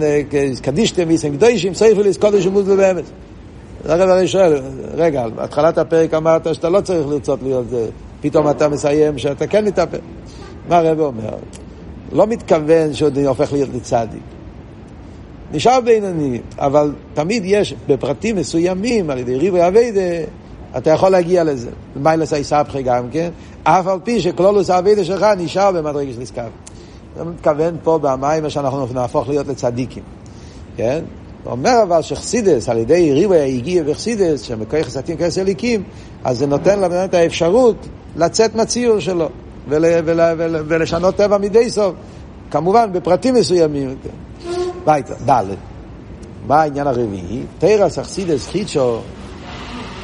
קדישתם 0.61 1.03
ויסם 1.07 1.37
קדושים, 1.37 1.73
סייפו 1.73 2.01
לזכודש 2.01 2.45
ומוזלו 2.45 2.77
באמת. 2.77 3.03
הרב 3.85 4.09
הרי 4.09 4.27
שואל, 4.27 4.61
רגע, 4.93 5.27
בהתחלת 5.27 5.77
הפרק 5.77 6.13
אמרת 6.13 6.55
שאתה 6.55 6.69
לא 6.69 6.81
צריך 6.81 7.07
לרצות 7.07 7.39
להיות 7.43 7.69
זה, 7.69 7.89
פתאום 8.21 8.49
אתה 8.49 8.69
מסיים 8.69 9.17
שאתה 9.17 9.47
כן 9.47 9.65
מתהפך. 9.65 9.99
מה 10.69 10.77
הרב 10.77 10.99
אומר? 10.99 11.35
לא 12.11 12.27
מתכוון 12.27 12.93
שעוד 12.93 13.17
הופך 13.17 13.53
להיות 13.53 13.69
לצדיק. 13.73 14.36
נשאר 15.51 15.81
בינוני, 15.81 16.39
אבל 16.57 16.93
תמיד 17.13 17.43
יש 17.45 17.75
בפרטים 17.87 18.35
מסוימים, 18.35 19.09
על 19.09 19.17
ידי 19.17 19.35
ריבוי 19.35 19.67
אביידה, 19.67 20.01
אתה 20.77 20.89
יכול 20.89 21.09
להגיע 21.09 21.43
לזה. 21.43 21.69
מיילס 21.95 22.33
היסבכי 22.33 22.81
גם 22.81 23.09
כן, 23.11 23.29
אף 23.63 23.87
על 23.87 23.99
פי 24.03 24.19
שכלולוס 24.19 24.69
האביידה 24.69 25.03
שלך 25.03 25.25
נשאר 25.37 25.71
במדרגה 25.71 26.13
של 26.13 26.19
נזכר. 26.19 26.47
זה 27.17 27.23
מתכוון 27.23 27.77
פה 27.83 27.99
במים 28.01 28.49
שאנחנו 28.49 28.87
נהפוך 28.93 29.29
להיות 29.29 29.47
לצדיקים. 29.47 30.03
כן? 30.77 31.03
הוא 31.43 31.51
אומר 31.51 31.83
אבל 31.83 32.01
שחסידס, 32.01 32.69
על 32.69 32.77
ידי 32.77 33.13
ריבוי 33.13 33.57
הגיע 33.57 33.83
וחסידס, 33.85 34.41
שמקוי 34.41 34.83
חסתים 34.83 35.17
כסר 35.17 35.43
ליקים, 35.43 35.83
אז 36.23 36.37
זה 36.37 36.47
נותן 36.47 36.79
לבן 36.79 37.05
את 37.05 37.13
האפשרות 37.13 37.75
לצאת 38.15 38.55
מהציור 38.55 38.99
שלו 38.99 39.29
ול, 39.69 39.85
ול, 40.05 40.19
ול, 40.37 40.55
ולשנות 40.67 41.15
טבע 41.15 41.37
מדי 41.37 41.69
סוף. 41.69 41.95
כמובן, 42.51 42.89
בפרטים 42.93 43.33
מסוימים. 43.33 43.95
ביתה, 44.87 45.13
ד' 45.29 45.43
מה 46.47 46.61
העניין 46.61 46.87
הרביעי? 46.87 47.41
תרס 47.59 47.99
אכסידס 47.99 48.47
חיצ'ו 48.47 48.99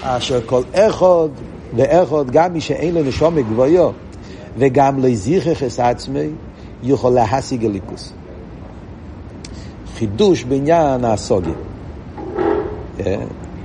אשר 0.02 0.40
כל 0.46 0.62
אחד 0.74 1.30
ואחד, 1.76 2.32
גם 2.32 2.54
מי 2.54 2.62
שאין 2.62 2.94
לו 2.96 3.04
נשום 3.04 3.40
גבויו 3.40 3.92
וגם 4.58 5.04
לא 5.04 5.16
זיכך 5.16 5.64
עצמי, 5.78 6.30
יכול 6.84 7.12
להשיג 7.12 7.66
הליכוס. 7.66 8.14
חידוש 9.96 10.44
בעניין 10.44 11.06
הסוגיה. 11.06 11.54
אה? 13.00 13.16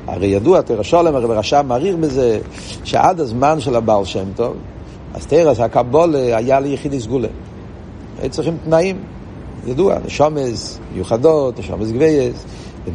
הרי 0.06 0.26
ידוע, 0.26 0.60
תרא 0.60 0.82
שולם, 0.82 1.14
הרי 1.14 1.26
רשם 1.34 1.66
מעריך 1.68 1.96
בזה, 1.96 2.38
שעד 2.84 3.20
הזמן 3.20 3.60
של 3.60 3.76
הבעל 3.76 4.04
שם 4.04 4.24
טוב, 4.36 4.56
אז 5.14 5.26
תרס 5.26 5.60
הקבולה 5.60 6.36
היה 6.36 6.60
ליחידי 6.60 7.00
סגולה. 7.00 7.28
היו 8.22 8.30
צריכים 8.30 8.56
תנאים, 8.64 8.96
ידוע, 9.68 9.96
נשומס 10.06 10.78
מיוחדות, 10.94 11.58
נשומס 11.58 11.90
גבייס, 11.90 12.44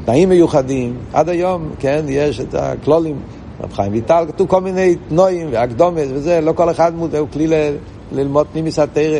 תנאים 0.05 0.29
מיוחדים. 0.29 0.97
עד 1.13 1.29
היום, 1.29 1.69
כן, 1.79 2.05
יש 2.07 2.39
את 2.39 2.55
הכלולים, 2.55 3.15
רב 3.63 3.73
חיים 3.73 3.93
ויטל, 3.93 4.25
כתוב 4.27 4.47
כל 4.47 4.61
מיני 4.61 4.95
תנועים 5.09 5.47
והקדומס 5.51 6.07
וזה, 6.13 6.41
לא 6.41 6.51
כל 6.51 6.71
אחד 6.71 6.95
מודה, 6.95 7.19
הוא 7.19 7.27
כלי 7.33 7.47
ל- 7.47 7.75
ללמוד 8.11 8.47
פנימיס 8.51 8.79
התרא. 8.79 9.19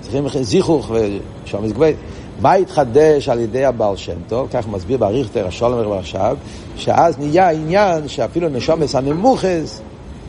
צריכים 0.00 0.28
זיכוך 0.42 0.90
ושומס 0.90 1.72
גבייס. 1.72 1.96
מה 2.40 2.52
התחדש 2.52 3.28
על 3.28 3.40
ידי 3.40 3.64
הבעל 3.64 3.96
שם 3.96 4.16
טוב, 4.28 4.48
כך 4.52 4.68
מסביר 4.68 4.98
באריכטר 4.98 5.46
השולם 5.46 5.92
עכשיו, 5.92 6.36
שאז 6.76 7.18
נהיה 7.18 7.46
העניין 7.46 8.08
שאפילו 8.08 8.48
נשומס 8.48 8.94
הנמוכס 8.94 9.80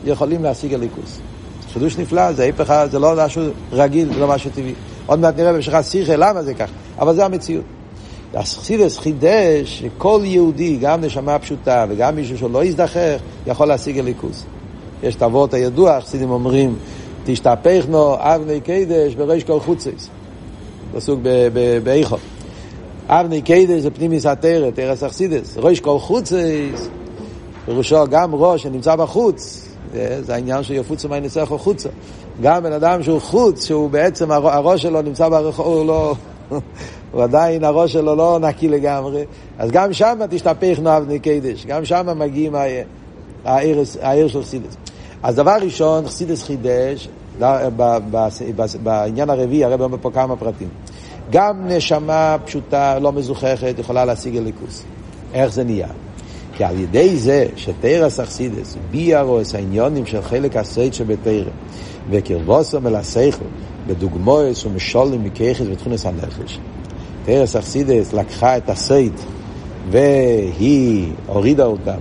יכולים 0.04 0.42
להשיג 0.42 0.74
הליכוס. 0.74 1.18
חידוש 1.72 1.98
נפלא, 1.98 2.32
זה 2.32 2.44
ההפך, 2.44 2.84
זה 2.90 2.98
לא 2.98 3.14
משהו 3.24 3.42
רגיל, 3.72 4.14
זה 4.14 4.20
לא 4.20 4.28
משהו 4.28 4.50
טבעי. 4.54 4.74
עוד 5.06 5.18
מעט 5.18 5.36
נראה 5.36 5.52
במשך 5.52 5.74
השיחה 5.74 6.16
למה 6.16 6.42
זה 6.42 6.54
כך, 6.54 6.70
אבל 6.98 7.14
זה 7.14 7.24
המציאות. 7.24 7.64
אסכסידס 8.34 8.98
חידש 8.98 9.82
שכל 9.82 10.20
יהודי, 10.24 10.76
גם 10.76 11.00
נשמה 11.00 11.38
פשוטה 11.38 11.86
וגם 11.88 12.16
מישהו 12.16 12.38
שלא 12.38 12.64
יזדחך, 12.64 13.16
יכול 13.46 13.68
להשיג 13.68 13.98
הליכוס. 13.98 14.44
יש 15.02 15.14
את 15.14 15.22
האבות 15.22 15.54
הידוע, 15.54 15.96
החסידים 15.96 16.30
אומרים, 16.30 16.76
תשתפכנו 17.24 18.14
אבני 18.18 18.60
קדש 18.60 19.14
בריש 19.14 19.44
כל 19.44 19.60
חוצץ. 19.60 20.08
פסוק 20.94 21.20
באיכו. 21.82 22.16
אבני 23.08 23.42
קדש 23.42 23.80
זה 23.80 23.90
פנימיס 23.90 24.26
התרא, 24.26 24.70
תרס 24.70 25.02
אכסידס. 25.02 25.54
ראש 25.56 25.80
כל 25.80 25.98
חוצץ, 25.98 26.88
פירושו 27.64 28.04
גם 28.10 28.34
ראש 28.34 28.62
שנמצא 28.62 28.96
בחוץ, 28.96 29.65
זה 30.20 30.34
העניין 30.34 30.62
שיפוצו 30.62 31.08
מה 31.08 31.16
ינצח 31.16 31.52
החוצה. 31.52 31.88
גם 32.42 32.62
בן 32.62 32.72
אדם 32.72 33.02
שהוא 33.02 33.20
חוץ, 33.20 33.64
שהוא 33.66 33.90
בעצם 33.90 34.30
הראש 34.30 34.82
שלו 34.82 35.02
נמצא 35.02 35.28
ברחוב, 35.28 35.66
הוא 35.66 35.86
לא... 35.86 36.14
הוא 37.12 37.22
עדיין 37.22 37.64
הראש 37.64 37.92
שלו 37.92 38.14
לא 38.16 38.38
נקי 38.42 38.68
לגמרי, 38.68 39.24
אז 39.58 39.70
גם 39.70 39.92
שם 39.92 40.18
תשתפך 40.30 40.78
נאב 40.82 41.04
נקדש, 41.08 41.66
גם 41.66 41.84
שם 41.84 42.18
מגיעים 42.18 42.54
העיר 43.44 44.28
של 44.28 44.42
חסידות. 44.42 44.76
אז 45.22 45.34
דבר 45.34 45.56
ראשון, 45.62 46.06
חסידות 46.06 46.42
חידש, 46.42 47.08
בעניין 48.82 49.30
הרביעי, 49.30 49.64
הרי 49.64 49.74
אומר 49.74 49.98
פה 50.00 50.10
כמה 50.10 50.36
פרטים. 50.36 50.68
גם 51.30 51.68
נשמה 51.68 52.36
פשוטה, 52.44 52.98
לא 52.98 53.12
מזוככת, 53.12 53.78
יכולה 53.78 54.04
להשיג 54.04 54.36
אלוקות. 54.36 54.84
איך 55.34 55.52
זה 55.52 55.64
נהיה? 55.64 55.88
כי 56.56 56.64
על 56.64 56.80
ידי 56.80 57.16
זה 57.16 57.46
שתורת 57.56 58.20
החסידות 58.20 58.76
ביארו 58.90 59.40
את 59.40 59.54
העניינים 59.54 60.06
של 60.06 60.22
חלק 60.22 60.56
הסוד 60.56 60.94
שבתורה 60.94 61.50
וקירבתו 62.10 62.78
אל 62.86 62.94
השכל 62.94 63.44
בדוגמאות 63.86 64.64
ומשלים 64.64 65.24
מכוחות 65.24 65.66
ותכונות 65.72 66.06
הנפש. 66.06 66.58
תורת 67.24 67.56
החסידות 67.56 68.12
לקחה 68.12 68.56
את 68.56 68.68
הסוד 68.68 69.12
והיא 69.90 71.12
הורידה 71.26 71.64
אותם 71.64 71.98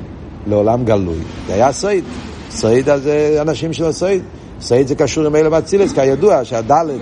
לעולם 0.48 0.86
גלוי. 0.86 1.20
זה 1.48 1.54
היה 1.54 1.72
סוד. 1.72 2.04
סוד 2.50 2.86
זה 2.98 3.38
אנשים 3.42 3.74
של 3.74 3.86
הסוד. 3.86 4.22
סוד 4.62 4.88
זה 4.88 4.96
קשור 4.96 5.26
עם 5.26 5.36
אלה 5.36 5.50
באצילות, 5.50 5.94
כידוע 5.94 6.46
שהד' 6.46 7.02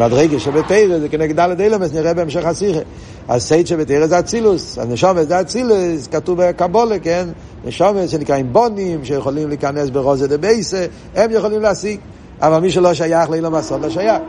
מדרגות 0.00 0.40
שבתורה 0.40 0.98
זה 0.98 1.08
כנגד 1.08 1.36
דלת 1.36 1.60
אילמס, 1.60 1.94
נראה 1.94 2.14
בהמשך 2.14 2.44
השיחה. 2.44 2.80
אז 3.28 3.42
סוד 3.42 3.66
שבתורה 3.66 4.06
זה 4.06 4.18
אצילות, 4.18 4.78
אז 4.78 4.88
נשמות 4.88 5.28
זה 5.28 5.40
אצילות, 5.40 6.06
כתוב 6.10 6.42
בקבלה, 6.42 6.98
כן? 6.98 7.28
נשמות 7.64 8.08
שנקראים 8.08 8.52
בנים, 8.52 9.04
שיכולים 9.04 9.48
להיכנס 9.48 9.90
ברזא 9.90 10.28
דביתא, 10.28 10.86
הם 11.14 11.30
יכולים 11.30 11.60
להשיג. 11.60 12.00
אבל 12.40 12.58
מי 12.58 12.70
שלא 12.70 12.94
שייך 12.94 13.30
לעולם 13.30 13.54
הסוד 13.54 13.80
לא 13.80 13.90
שייך. 13.90 14.22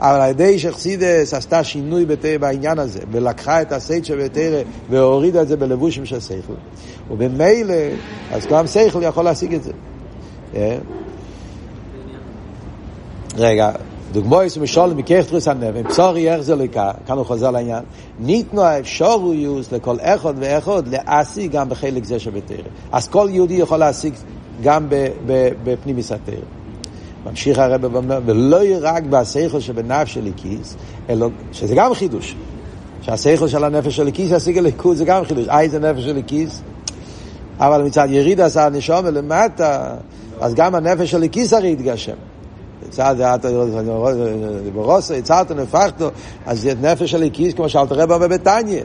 אבל 0.00 0.20
על 0.20 0.30
ידי 0.30 0.58
שחסידות 0.58 1.34
עשתה 1.34 1.64
שינוי 1.64 2.06
בתורה 2.06 2.38
בעניין 2.38 2.78
הזה, 2.78 3.00
ולקחה 3.10 3.62
את 3.62 3.72
הסוד 3.72 4.04
שבתורה 4.04 4.62
והורידה 4.90 5.42
את 5.42 5.48
זה 5.48 5.56
בלבושים 5.56 6.06
של 6.06 6.20
שכל. 6.20 6.52
ובמילא, 7.10 7.74
אז 8.32 8.46
גם 8.46 8.66
שכל 8.66 9.02
יכול 9.02 9.24
להשיג 9.24 9.54
את 9.54 9.62
זה. 9.62 9.72
רגע, 13.36 13.70
דוגמאוס 14.12 14.56
ומשול 14.56 14.90
מככתרוס 14.90 15.48
הנבן, 15.48 15.82
פסורי 15.82 16.32
איך 16.32 16.40
זה 16.40 16.56
לקה, 16.56 16.90
כאן 17.06 17.16
הוא 17.16 17.26
חוזר 17.26 17.50
לעניין, 17.50 17.82
ניתנו 18.20 18.62
האפשוריוס 18.62 19.72
לכל 19.72 19.96
אחד 20.00 20.34
ואחד 20.38 20.82
להשיג 20.88 21.52
גם 21.52 21.68
בחלק 21.68 22.04
זה 22.04 22.18
שבתרא. 22.18 22.56
אז 22.92 23.08
כל 23.08 23.28
יהודי 23.30 23.54
יכול 23.54 23.78
להשיג 23.78 24.14
גם 24.62 24.86
בפנימיס 25.64 26.12
התרא. 26.12 26.34
ממשיך 27.26 27.58
הרב 27.58 27.94
ואומר, 27.94 28.20
ולא 28.26 28.58
רק 28.80 29.02
בהשכל 29.02 29.60
שבנפש 29.60 30.14
של 30.14 30.26
הקיס, 30.26 30.76
אלא, 31.08 31.28
שזה 31.52 31.74
גם 31.74 31.94
חידוש. 31.94 32.34
שהשכל 33.02 33.48
של 33.48 33.64
הנפש 33.64 33.96
של 33.96 34.06
הקיס 34.06 34.30
ישיג 34.30 34.58
הליכוד 34.58 34.96
זה 34.96 35.04
גם 35.04 35.24
חידוש. 35.24 35.48
אי 35.48 35.68
זה 35.68 35.78
נפש 35.78 36.04
של 36.04 36.16
הקיס, 36.16 36.60
אבל 37.58 37.82
מצד 37.82 38.08
יריד 38.10 38.40
עשה 38.40 38.66
הנשום 38.66 39.00
ולמטה, 39.04 39.94
אז 40.40 40.54
גם 40.54 40.74
הנפש 40.74 41.10
של 41.10 41.22
הקיס 41.22 41.52
הרי 41.52 41.72
יתגשם. 41.72 42.27
צעד 42.90 43.20
ברוסו, 44.74 45.14
יצרת 45.14 45.50
נפחתו, 45.50 46.10
אז 46.46 46.68
נפש 46.80 47.10
של 47.10 47.22
הקיס, 47.22 47.54
כמו 47.54 47.68
שאלת 47.68 47.92
רבא 47.92 48.18
בביתניה. 48.18 48.82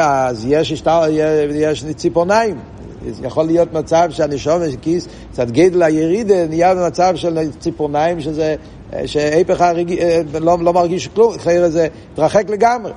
אז 0.00 0.46
יש, 0.48 0.82
יש 1.52 1.84
ציפורניים. 1.96 2.58
יכול 3.22 3.44
להיות 3.44 3.72
מצב 3.72 4.08
שהנשום 4.10 4.60
כיס, 4.80 5.08
קצת 5.32 5.50
גדל 5.50 5.82
הירידה, 5.82 6.46
נהיה 6.46 6.74
במצב 6.74 7.12
של 7.16 7.50
ציפורניים, 7.58 8.20
שזה, 8.20 8.56
שהיפך 9.06 9.60
הרגיל, 9.60 9.98
לא, 10.40 10.58
לא 10.60 10.72
מרגיש 10.72 11.08
כלום, 11.08 11.34
אחרי 11.34 11.70
זה 11.70 11.88
התרחק 12.12 12.50
לגמרי. 12.50 12.92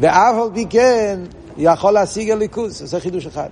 ואף 0.00 0.34
על 0.42 0.48
פי 0.54 0.66
כן, 0.70 1.20
יכול 1.58 1.90
להשיג 1.90 2.30
הליכוס, 2.30 2.82
זה 2.82 3.00
חידוש 3.00 3.26
אחד. 3.26 3.48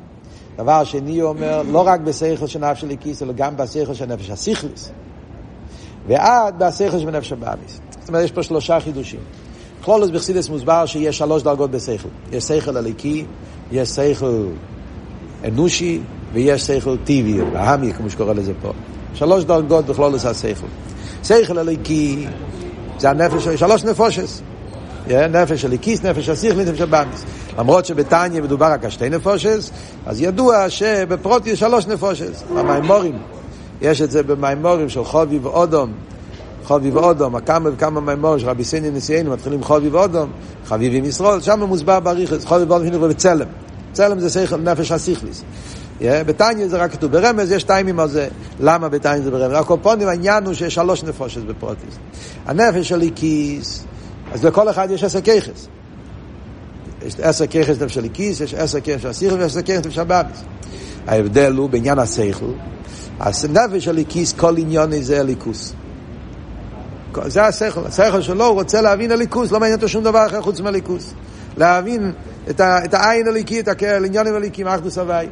דבר 0.57 0.85
שני 0.85 1.21
הוא 1.21 1.29
אומר, 1.29 1.63
לא 1.63 1.87
רק 1.87 2.01
בשכל 2.01 2.47
של 2.47 2.59
נפש 2.59 2.81
של 2.81 2.91
הכיס, 2.91 3.23
אלא 3.23 3.33
גם 3.33 3.57
בשכל 3.57 3.95
של 3.95 4.07
נפש 4.07 4.31
הסיכליס. 4.31 4.91
ועד 6.09 6.63
בשכל 6.63 6.99
של 6.99 7.11
נפש 7.11 7.33
הבאמיס. 7.33 7.81
זאת 8.01 8.09
אומרת, 8.09 8.25
יש 8.25 8.33
פה 8.33 8.43
שלושה 8.43 8.81
חידושים. 8.81 9.21
כלולוס 9.85 10.11
בחסידס 10.11 10.49
מוסבר 10.49 10.87
שיש 10.87 11.19
שלוש 11.19 11.43
דרגות 11.43 11.71
בשכל. 11.71 12.09
יש 12.33 12.45
שכל 12.45 12.77
הליקי, 12.77 13.25
יש 13.73 13.89
שכל 13.89 14.47
אנושי 15.45 16.01
ויש 16.33 16.63
שכל 16.63 16.97
טבעי, 17.05 17.41
בהמי, 17.53 17.93
כמו 17.93 18.11
שקורא 18.11 18.33
לזה 18.33 18.53
פה. 18.63 18.73
שלוש 19.15 19.45
דרגות 19.45 19.87
בכלולוס 19.87 20.27
השכל. 20.27 20.67
שכל 21.25 21.59
הליקי 21.59 22.27
זה 22.99 23.11
הנפש, 23.11 23.49
שלוש 23.49 23.85
נפושס. 23.85 24.43
נפש 25.09 25.65
הליקיס, 25.65 26.03
נפש 26.03 26.29
השכלית, 26.29 26.69
נפש 26.69 26.81
הבאמיס. 26.81 27.25
למרות 27.59 27.85
שבתניא 27.85 28.43
מדובר 28.43 28.67
רק 28.67 28.85
על 28.85 28.91
שתי 28.91 29.09
נפושס, 29.09 29.71
אז 30.07 30.21
ידוע 30.21 30.71
שבפרוט 30.71 31.47
יש 31.47 31.61
שלוש 31.61 31.87
נפושס. 31.87 32.45
המימורים, 32.57 33.19
יש 33.83 34.03
את 34.03 34.11
זה 34.11 34.23
במימורים 34.23 34.89
של 34.89 35.05
חובי 35.05 35.39
ואודום, 35.39 35.93
חובי 36.65 36.91
ואודום, 36.91 37.41
כמה 37.41 37.71
וכמה 37.73 38.01
מימורים 38.01 38.39
של 38.39 38.49
רבי 38.49 38.65
סני 38.65 38.91
נשיאנו, 38.91 39.31
מתחילים 39.31 39.63
חובי 39.63 39.89
ואודום, 39.89 40.31
חביב 40.67 40.95
עם 40.95 41.05
ישראל, 41.05 41.41
שם 41.41 41.63
מוסבר 41.63 42.01
בריחס, 42.01 42.45
חובי 42.45 42.65
ואודום 42.65 42.91
חינוך 42.91 43.03
בצלם. 43.03 43.47
צלם 43.93 44.21
זה 44.21 44.31
שכל 44.31 44.57
נפש 44.57 44.93
הסיכליס. 44.93 45.43
בתניא 46.03 46.69
זה 46.69 46.77
רק 46.77 46.93
כתוב, 46.93 47.13
ברמז 47.13 47.53
יש 47.53 47.65
טיימים 47.65 48.01
על 48.01 48.09
זה. 48.09 48.29
למה 48.61 48.89
בתניא 48.89 49.23
זה 49.23 49.31
ברמז? 49.31 49.55
הקופונים 49.55 50.09
העניין 50.09 50.47
הוא 50.47 50.55
שיש 50.55 50.75
שלוש 50.75 51.05
נפושת 51.05 51.43
בפרוטיס. 51.43 51.95
הנפש 52.47 52.89
של 52.89 53.03
איקיס, 53.03 53.85
אז 54.33 54.45
לכל 54.45 54.71
אחד 54.71 54.91
יש 54.91 55.05
עשר 55.05 55.21
ככס. 55.21 55.69
יש 57.07 57.15
עשר 57.21 57.47
ככס 57.47 57.83
נפש 57.83 57.95
של 57.95 58.05
איקיס, 58.05 58.41
יש 58.41 58.55
עשר 58.55 58.81
ככס 58.81 59.01
של 59.03 59.09
הסיכל 59.09 59.35
ויש 59.35 59.45
עשר 59.45 59.63
ככס 59.63 59.87
נפש 59.87 59.99
הבאביס. 59.99 60.43
ההבדל 61.07 61.53
הוא 61.53 61.71
בעניין 61.71 61.99
השכל. 61.99 62.53
אז 63.21 63.45
נפש 63.45 63.85
של 63.85 63.99
איקיס, 63.99 64.33
כל 64.33 64.59
עניון 64.59 65.03
זה 65.03 65.21
הליכוס. 65.21 65.75
זה 67.27 67.47
השכל, 67.47 67.81
השכל 67.87 68.21
שלו, 68.21 68.47
הוא 68.47 68.55
רוצה 68.55 68.81
להבין 68.81 69.13
הליכוס, 69.13 69.53
לא 69.53 69.61
מעניין 69.61 69.77
אותו 69.77 69.89
שום 69.89 70.05
דבר 70.05 70.27
אחר 70.27 70.43
חוץ 70.43 70.61
מהליכוס. 70.61 71.15
להבין 71.57 72.13
את, 72.51 72.61
ה, 72.61 72.85
את 72.85 72.95
העין 72.95 73.29
הליקי, 73.29 73.61
את 73.61 73.69
הקרל, 73.69 74.05
עניונים 74.05 74.35
הליקים, 74.35 74.67
אחדוס 74.67 74.99
הוואי. 74.99 75.27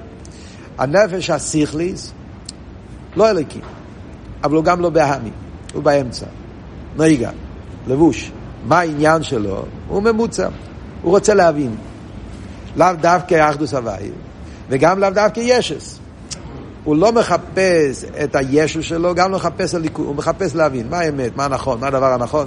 הנפש 0.78 1.30
הסיכליס, 1.30 2.12
לא 3.16 3.26
הליקי, 3.26 3.60
אבל 4.44 4.56
הוא 4.56 4.64
גם 4.64 4.80
לא 4.80 4.90
בהמי, 4.90 5.30
הוא 5.74 5.82
באמצע. 5.82 6.26
נהיגה, 6.96 7.30
לבוש. 7.86 8.32
מה 8.66 8.78
העניין 8.78 9.22
שלו? 9.22 9.64
הוא 9.88 10.02
ממוצע. 10.02 10.48
הוא 11.02 11.12
רוצה 11.12 11.34
להבין. 11.34 11.76
לאו 12.76 12.86
דווקא 13.00 13.50
אחדוס 13.50 13.74
הוואי, 13.74 14.10
וגם 14.68 14.98
לאו 14.98 15.10
דווקא 15.10 15.40
ישס. 15.40 15.98
הוא 16.84 16.96
לא 16.96 17.12
מחפש 17.12 18.04
את 18.24 18.36
הישו 18.36 18.82
שלו, 18.82 19.14
גם 19.14 19.30
לא 19.30 19.36
מחפש 19.36 19.74
הליכוד, 19.74 20.06
הוא 20.06 20.14
מחפש 20.14 20.54
להבין 20.54 20.88
מה 20.90 20.98
האמת, 20.98 21.36
מה 21.36 21.48
נכון, 21.48 21.80
מה 21.80 21.86
הדבר 21.86 22.12
הנכון. 22.12 22.46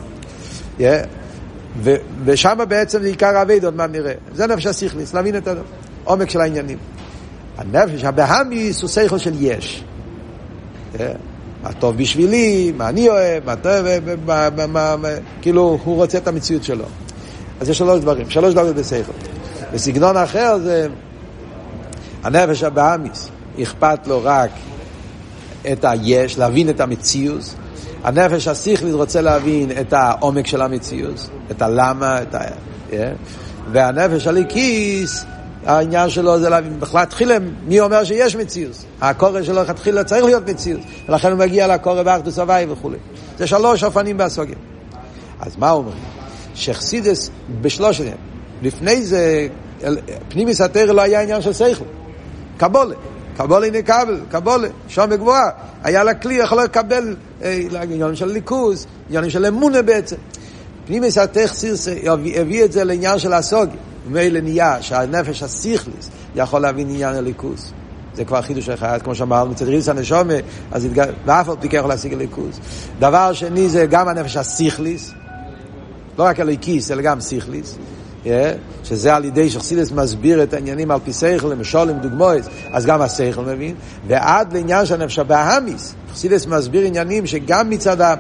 Yeah. 0.80 0.84
ו- 1.84 1.96
ושם 2.26 2.58
בעצם 2.68 3.02
זה 3.02 3.08
עיקר 3.08 3.38
האביידות, 3.38 3.76
מה 3.76 3.88
נראה. 3.88 4.14
זה 4.34 4.48
נפש 4.48 4.66
הסיכליס, 4.66 5.14
להבין 5.14 5.38
את 5.38 5.48
העומק 6.06 6.30
של 6.30 6.42
העניינים. 6.42 6.78
הנפש 7.58 8.04
הבהמיס 8.04 8.82
הוא 8.82 8.90
שכל 8.90 9.18
של 9.18 9.34
יש. 9.40 9.84
Yeah. 10.94 11.00
מה 11.64 11.74
טוב 11.74 11.98
בשבילי, 11.98 12.74
מה 12.78 12.90
אני 12.90 13.10
אוהב, 13.10 13.46
מה 13.46 13.56
טוב, 13.56 13.86
מה, 14.26 14.50
מה, 14.50 14.68
מה, 14.68 14.96
מה, 14.96 15.10
כאילו 15.42 15.80
הוא 15.84 15.96
רוצה 15.96 16.18
את 16.18 16.28
המציאות 16.28 16.64
שלו. 16.64 16.86
אז 17.60 17.70
יש 17.70 17.78
שלוש 17.78 18.02
דברים, 18.02 18.30
שלוש 18.30 18.54
דברים 18.54 18.74
בשכל. 18.74 19.12
בסגנון 19.74 20.18
אחר 20.18 20.58
זה 20.60 20.88
הנפש 22.24 22.64
הבאמיס, 22.64 23.30
אכפת 23.62 24.08
לו 24.08 24.22
רק 24.24 24.52
את 25.72 25.86
היש, 25.86 26.38
להבין 26.38 26.70
את 26.70 26.80
המציאות. 26.80 27.54
הנפש 28.04 28.48
השכלית 28.48 28.94
רוצה 28.94 29.22
להבין 29.22 29.72
את 29.82 29.94
העומק 29.94 30.48
של 30.48 30.62
המציאות, 30.62 31.30
את 31.52 31.62
הלמה, 31.62 32.22
את 32.22 32.36
ה... 32.36 32.40
Yeah. 32.90 32.94
והנפש 33.72 34.28
הליקיס, 34.28 35.26
העניין 35.66 36.10
שלו 36.10 36.40
זה 36.40 36.50
להבין, 36.50 36.80
בכלל 36.80 37.06
תחילה, 37.06 37.38
מי 37.68 37.80
אומר 37.80 38.04
שיש 38.04 38.36
מציאות? 38.36 38.86
הקורא 39.02 39.44
שלו 39.44 39.62
תחילה 39.76 40.04
צריך 40.04 40.26
להיות 40.26 40.50
מציאות, 40.50 40.82
ולכן 41.10 41.32
הוא 41.32 41.40
מגיע 41.40 41.68
לקורא 41.68 42.04
באחדוס 42.04 42.40
הוואי 42.40 42.66
וכו'. 42.70 42.92
זה 43.38 43.48
שלוש 43.48 43.84
אופנים 43.84 44.18
בסוגיה. 44.18 44.56
אז 45.40 45.58
מה 45.58 45.72
אומרים? 45.72 45.98
שחסידס 46.56 47.30
בשלושת 47.62 48.06
לפני 48.62 49.02
זה, 49.06 49.48
פנימיס 50.30 50.62
התרא 50.62 50.94
לא 50.94 51.02
היה 51.02 51.22
עניין 51.22 51.42
של 51.42 51.54
שכל. 51.54 51.86
קבולה. 52.62 52.96
קבולה 53.38 53.70
נקבל, 53.72 54.20
קבולה, 54.30 54.68
שם 54.88 55.10
גבוהה. 55.16 55.50
היה 55.84 56.04
לה 56.04 56.14
כלי, 56.14 56.34
יכול 56.34 56.64
לקבל 56.64 57.16
אה, 57.44 57.62
עניינים 57.84 58.16
של 58.16 58.26
ליכוז, 58.26 58.88
עניינים 59.08 59.30
של 59.30 59.46
אמונה 59.46 59.82
בעצם. 59.82 60.16
פנימיס 60.86 61.18
התכסיס 61.18 61.88
הביא 62.36 62.64
את 62.64 62.72
זה 62.72 62.84
לעניין 62.84 63.20
של 63.20 63.34
הסוגיה. 63.34 63.76
ממילא 64.08 64.40
נהיה 64.40 64.82
שהנפש 64.82 65.44
הסיכליס 65.44 66.10
יכול 66.36 66.62
להבין 66.62 66.90
עניין 66.90 67.16
הליכוז. 67.16 67.74
זה 68.16 68.26
כבר 68.26 68.42
חידוש 68.42 68.70
אחד, 68.70 69.00
כמו 69.04 69.16
שאמרנו, 69.16 69.52
מצד 69.52 69.68
ריס 69.68 69.90
הנשומה, 69.90 70.34
אז 70.72 70.86
התג... 70.86 71.06
ואף 71.26 71.50
על 71.50 71.56
פי 71.60 71.70
כן 71.70 71.78
יכול 71.78 71.90
להשיג 71.90 72.14
הליכוז. 72.14 72.60
דבר 73.00 73.34
שני 73.34 73.70
זה 73.70 73.86
גם 73.86 74.08
הנפש 74.08 74.38
הסיכליס, 74.38 75.12
לא 76.18 76.24
רק 76.24 76.40
הליקיס, 76.40 76.92
אלא 76.92 77.02
גם 77.02 77.22
סיכליס. 77.22 77.78
שזה 78.84 79.16
על 79.16 79.26
ידי 79.26 79.50
שחסידס 79.50 79.92
מסביר 79.92 80.44
את 80.44 80.54
העניינים 80.54 80.92
על 80.92 81.00
פי 81.04 81.14
שכל, 81.14 81.48
למשל 81.48 81.90
עם 81.90 82.00
דוגמאות, 82.00 82.42
אז 82.74 82.86
גם 82.86 83.02
השכל 83.02 83.42
מבין, 83.42 83.76
ועד 84.08 84.54
לעניין 84.54 84.86
של 84.86 84.98
נפש 84.98 85.20
הבאמיס, 85.20 85.94
חסידס 86.14 86.46
מסביר 86.46 86.86
עניינים 86.86 87.28
שגם 87.28 87.70
מצד 87.70 88.02
ה... 88.02 88.16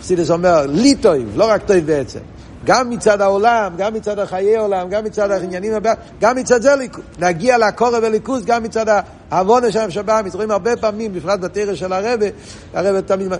חסידס 0.00 0.30
אומר, 0.30 0.66
לי 0.66 0.94
טוב, 0.94 1.16
לא 1.36 1.50
רק 1.50 1.62
טוב 1.62 1.76
בעצם, 1.76 2.20
גם 2.64 2.90
מצד 2.90 3.20
העולם, 3.20 3.72
גם 3.76 3.94
מצד 3.94 4.18
החיי 4.18 4.56
עולם, 4.56 4.88
גם 4.88 5.04
מצד 5.04 5.30
העניינים 5.30 5.72
גם 6.20 6.36
מצד 6.36 6.62
זה 6.62 6.76
ליכוז. 6.76 7.04
נגיע 7.18 7.58
לקורא 7.58 7.98
וליכוז 8.02 8.44
גם 8.44 8.62
מצד 8.62 9.02
העוונה 9.30 9.72
של 9.72 9.78
הנפש. 9.78 10.34
רואים 10.34 10.50
הרבה 10.50 10.76
פעמים, 10.76 11.12
בפרט 11.12 11.40
בתרא 11.40 11.74
של 11.74 11.92
הרבה, 11.92 12.26
הרבה 12.74 13.02
תמיד... 13.02 13.32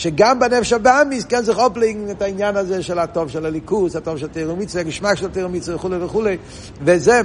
שגם 0.00 0.38
בנפש 0.38 0.72
הבאמיס, 0.72 1.24
כן 1.24 1.42
צריך 1.44 1.58
אופלינג 1.58 2.10
את 2.10 2.22
העניין 2.22 2.56
הזה 2.56 2.82
של 2.82 2.98
הטוב 2.98 3.28
של 3.28 3.46
הליכוז, 3.46 3.96
הטוב 3.96 4.18
של 4.18 4.26
תרא 4.26 4.52
ומצווה, 4.52 4.80
הגשמק 4.82 5.14
של 5.14 5.28
תרא 5.28 5.46
ומצווה 5.46 5.76
וכולי 5.76 6.04
וכולי, 6.04 6.36
וזה 6.84 7.20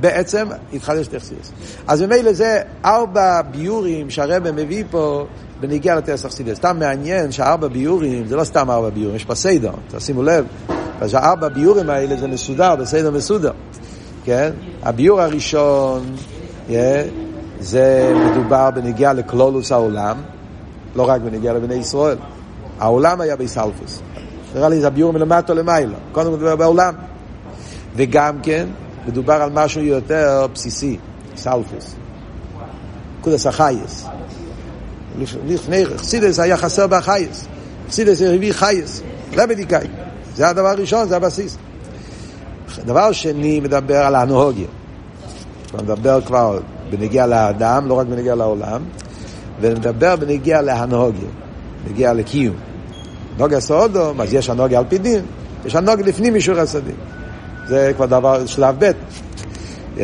בעצם 0.00 0.48
התחדש 0.72 1.06
תכסיס. 1.06 1.52
אז 1.86 2.02
ממילא 2.02 2.32
זה 2.32 2.62
ארבע 2.84 3.42
ביורים 3.42 4.10
שהרבא 4.10 4.52
מביא 4.52 4.84
פה 4.90 5.26
בניגיע 5.60 5.96
לתרס 5.96 6.24
אכסידס. 6.24 6.56
סתם 6.56 6.78
מעניין 6.78 7.32
שארבע 7.32 7.68
ביורים, 7.68 8.26
זה 8.26 8.36
לא 8.36 8.44
סתם 8.44 8.70
ארבע 8.70 8.90
ביורים, 8.90 9.16
יש 9.16 9.24
פה 9.24 9.34
סדר, 9.34 9.72
תשימו 9.96 10.22
לב. 10.22 10.46
אז 11.00 11.14
הארבע 11.14 11.48
ביורים 11.48 11.90
האלה 11.90 12.16
זה 12.16 12.28
מסודר, 12.28 12.76
בסדר 12.76 13.10
מסודר. 13.10 13.52
כן? 14.24 14.50
הביור 14.82 15.20
הראשון, 15.20 16.16
yeah, 16.68 16.72
זה 17.60 18.12
מדובר 18.14 18.70
בניגיע 18.70 19.12
לקלולוס 19.12 19.72
העולם. 19.72 20.16
לא 20.94 21.08
רק 21.08 21.20
בנגיע 21.20 21.52
לבני 21.52 21.74
ישראל. 21.74 22.16
העולם 22.78 23.20
היה 23.20 23.36
בסלפוס. 23.36 24.00
נראה 24.54 24.68
לי 24.68 24.80
זה 24.80 24.86
הביור 24.86 25.12
מלמטה 25.12 25.54
למעלה. 25.54 25.96
קודם 26.12 26.32
מדובר 26.32 26.56
בעולם. 26.56 26.94
וגם 27.96 28.38
כן, 28.42 28.68
מדובר 29.06 29.34
על 29.34 29.50
משהו 29.52 29.82
יותר 29.82 30.46
בסיסי, 30.54 30.98
סלפוס. 31.36 31.94
קודס 33.20 33.46
החייס. 33.46 34.06
לפני 35.46 35.86
חסידס 35.86 36.38
היה 36.38 36.56
חסר 36.56 36.86
בחייס. 36.86 37.46
חסידס 37.88 38.22
הביא 38.22 38.52
חייס. 38.52 39.02
לבדיקאי. 39.32 39.86
זה 40.36 40.48
הדבר 40.48 40.68
הראשון, 40.68 41.08
זה 41.08 41.16
הבסיס. 41.16 41.56
דבר 42.86 43.12
שני 43.12 43.60
מדבר 43.60 43.96
על 43.96 44.14
האנהוגיה. 44.14 44.66
מדבר 45.74 46.20
כבר 46.20 46.58
בנגיע 46.90 47.26
לאדם, 47.26 47.88
לא 47.88 47.94
רק 47.94 48.06
בנגיע 48.06 48.34
לעולם. 48.34 48.82
ונדבר 49.60 50.16
בנוגע 50.16 50.62
להנהגה, 50.62 51.28
בנוגע 51.84 52.12
לקיום. 52.12 52.56
הנהגת 53.38 53.60
האדם, 53.60 54.12
אז 54.22 54.34
יש 54.34 54.50
הנהגה 54.50 54.78
על 54.78 54.84
פי 54.88 54.98
דין, 54.98 55.22
יש 55.64 55.76
הנהגה 55.76 56.02
לפנים 56.02 56.34
משורת 56.34 56.58
הדין. 56.58 56.94
זה 57.68 57.92
כבר 57.96 58.06
דבר, 58.06 58.46
שלב 58.46 58.74
ב'. 58.78 58.90
Yeah. 59.96 60.00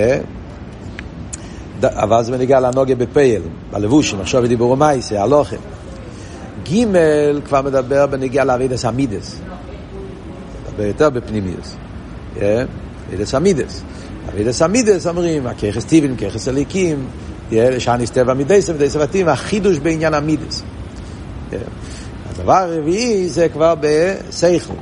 אבל 1.84 2.24
זה 2.24 2.32
בנוגע 2.32 2.60
להנהגה 2.60 2.94
בפועל, 2.94 3.42
בלבושים, 3.72 4.20
מחשבה 4.20 4.42
דיבור 4.42 4.76
מעשה, 4.76 5.22
הלוחם. 5.22 5.56
ג' 6.72 6.84
כבר 7.44 7.62
מדבר 7.62 8.06
בנוגע 8.06 8.44
לעבודת 8.44 8.84
המידות. 8.84 9.40
מדבר 10.68 10.84
יותר 10.84 11.10
בפנימיות. 11.10 11.76
עבודת 12.36 13.34
המידות. 13.34 13.82
עבודת 14.28 14.62
המידות 14.62 15.06
אומרים, 15.06 15.46
הכוחות 15.46 15.84
טבעיים, 15.84 16.16
כוחות 16.16 16.48
אלוקיים, 16.48 17.06
שאניס 17.78 18.10
טבע 18.10 18.34
מידס 18.34 18.68
ומידס 18.68 18.96
ותים, 18.96 19.28
החידוש 19.28 19.78
בעניין 19.78 20.14
המידס. 20.14 20.62
הדבר 22.30 22.52
הרביעי 22.52 23.28
זה 23.28 23.48
כבר 23.48 23.74
בסייכל. 23.80 24.74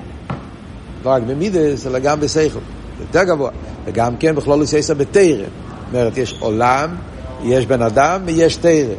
לא 1.04 1.10
רק 1.10 1.22
במידס, 1.22 1.86
אלא 1.86 1.98
גם 1.98 2.20
בסייכל. 2.20 2.58
יותר 3.00 3.24
גבוה. 3.24 3.50
וגם 3.84 4.16
כן 4.16 4.34
בכלול 4.34 4.62
יסייסה 4.62 4.94
בתרא. 4.94 5.24
זאת 5.24 5.46
אומרת, 5.92 6.18
יש 6.18 6.36
עולם, 6.40 6.96
יש 7.44 7.66
בן 7.66 7.82
אדם 7.82 8.20
ויש 8.24 8.56
תרא. 8.56 8.94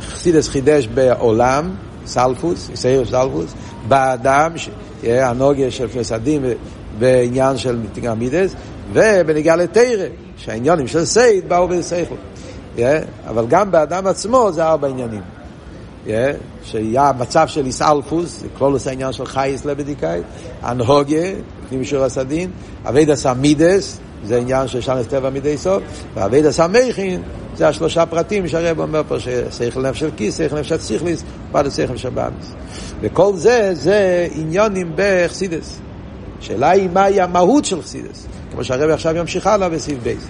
חסידס 0.00 0.48
חידש 0.48 0.86
בעולם, 0.86 1.70
סלפוס, 2.06 2.70
יסייר 2.72 3.04
סלפוס, 3.04 3.54
באדם, 3.88 4.52
הנוגיה 5.04 5.70
של 5.70 5.88
פסדים 5.88 6.44
בעניין 6.98 7.56
של 7.58 7.78
מידס, 8.18 8.54
ובנגיעה 8.92 9.56
לתרא, 9.56 10.06
שהעניונים 10.36 10.88
של 10.88 11.04
סייד 11.04 11.48
באו 11.48 11.68
בסייכל. 11.68 12.14
אבל 13.28 13.46
גם 13.46 13.70
באדם 13.70 14.06
עצמו 14.06 14.52
זה 14.52 14.64
ארבע 14.64 14.88
עניינים. 14.88 15.22
שיהיה 16.62 17.12
מצב 17.18 17.48
של 17.48 17.66
איסאלפוס, 17.66 18.40
זה 18.40 18.46
כל 18.58 18.72
עושה 18.72 18.90
עניין 18.90 19.12
של 19.12 19.26
חייס 19.26 19.64
לבדיקאי, 19.64 20.20
אנהוגיה, 20.64 21.32
לפנים 21.64 21.80
אישור 21.80 22.04
הסדין, 22.04 22.50
אביד 22.88 23.10
הסמידס, 23.10 23.98
זה 24.24 24.38
עניין 24.38 24.68
של 24.68 24.80
שנס 24.80 25.06
טבע 25.06 25.30
מדי 25.30 25.58
סוף, 25.58 25.82
ואביד 26.14 26.46
הסמכין, 26.46 27.22
זה 27.56 27.68
השלושה 27.68 28.06
פרטים 28.06 28.48
שהרב 28.48 28.80
אומר 28.80 29.02
פה, 29.08 29.16
ששכל 29.20 29.82
נפש 29.82 30.00
של 30.00 30.10
כיס, 30.16 30.38
שכל 30.38 30.58
נפש 30.58 30.68
של 30.68 30.76
ציכליס, 30.76 31.24
ועד 31.52 31.66
השכל 31.66 31.96
של. 31.96 32.08
וכל 33.00 33.32
זה, 33.36 33.70
זה 33.74 34.28
עניונים 34.32 34.92
בחסידס. 34.96 35.78
שאלה 36.40 36.70
היא 36.70 36.88
מהי 36.92 37.20
המהות 37.20 37.64
של 37.64 37.82
חסידס, 37.82 38.26
כמו 38.52 38.64
שהרב 38.64 38.90
עכשיו 38.90 39.16
ימשיך 39.16 39.46
הלאה 39.46 39.68
בסעיף 39.68 39.98
בייס. 40.02 40.28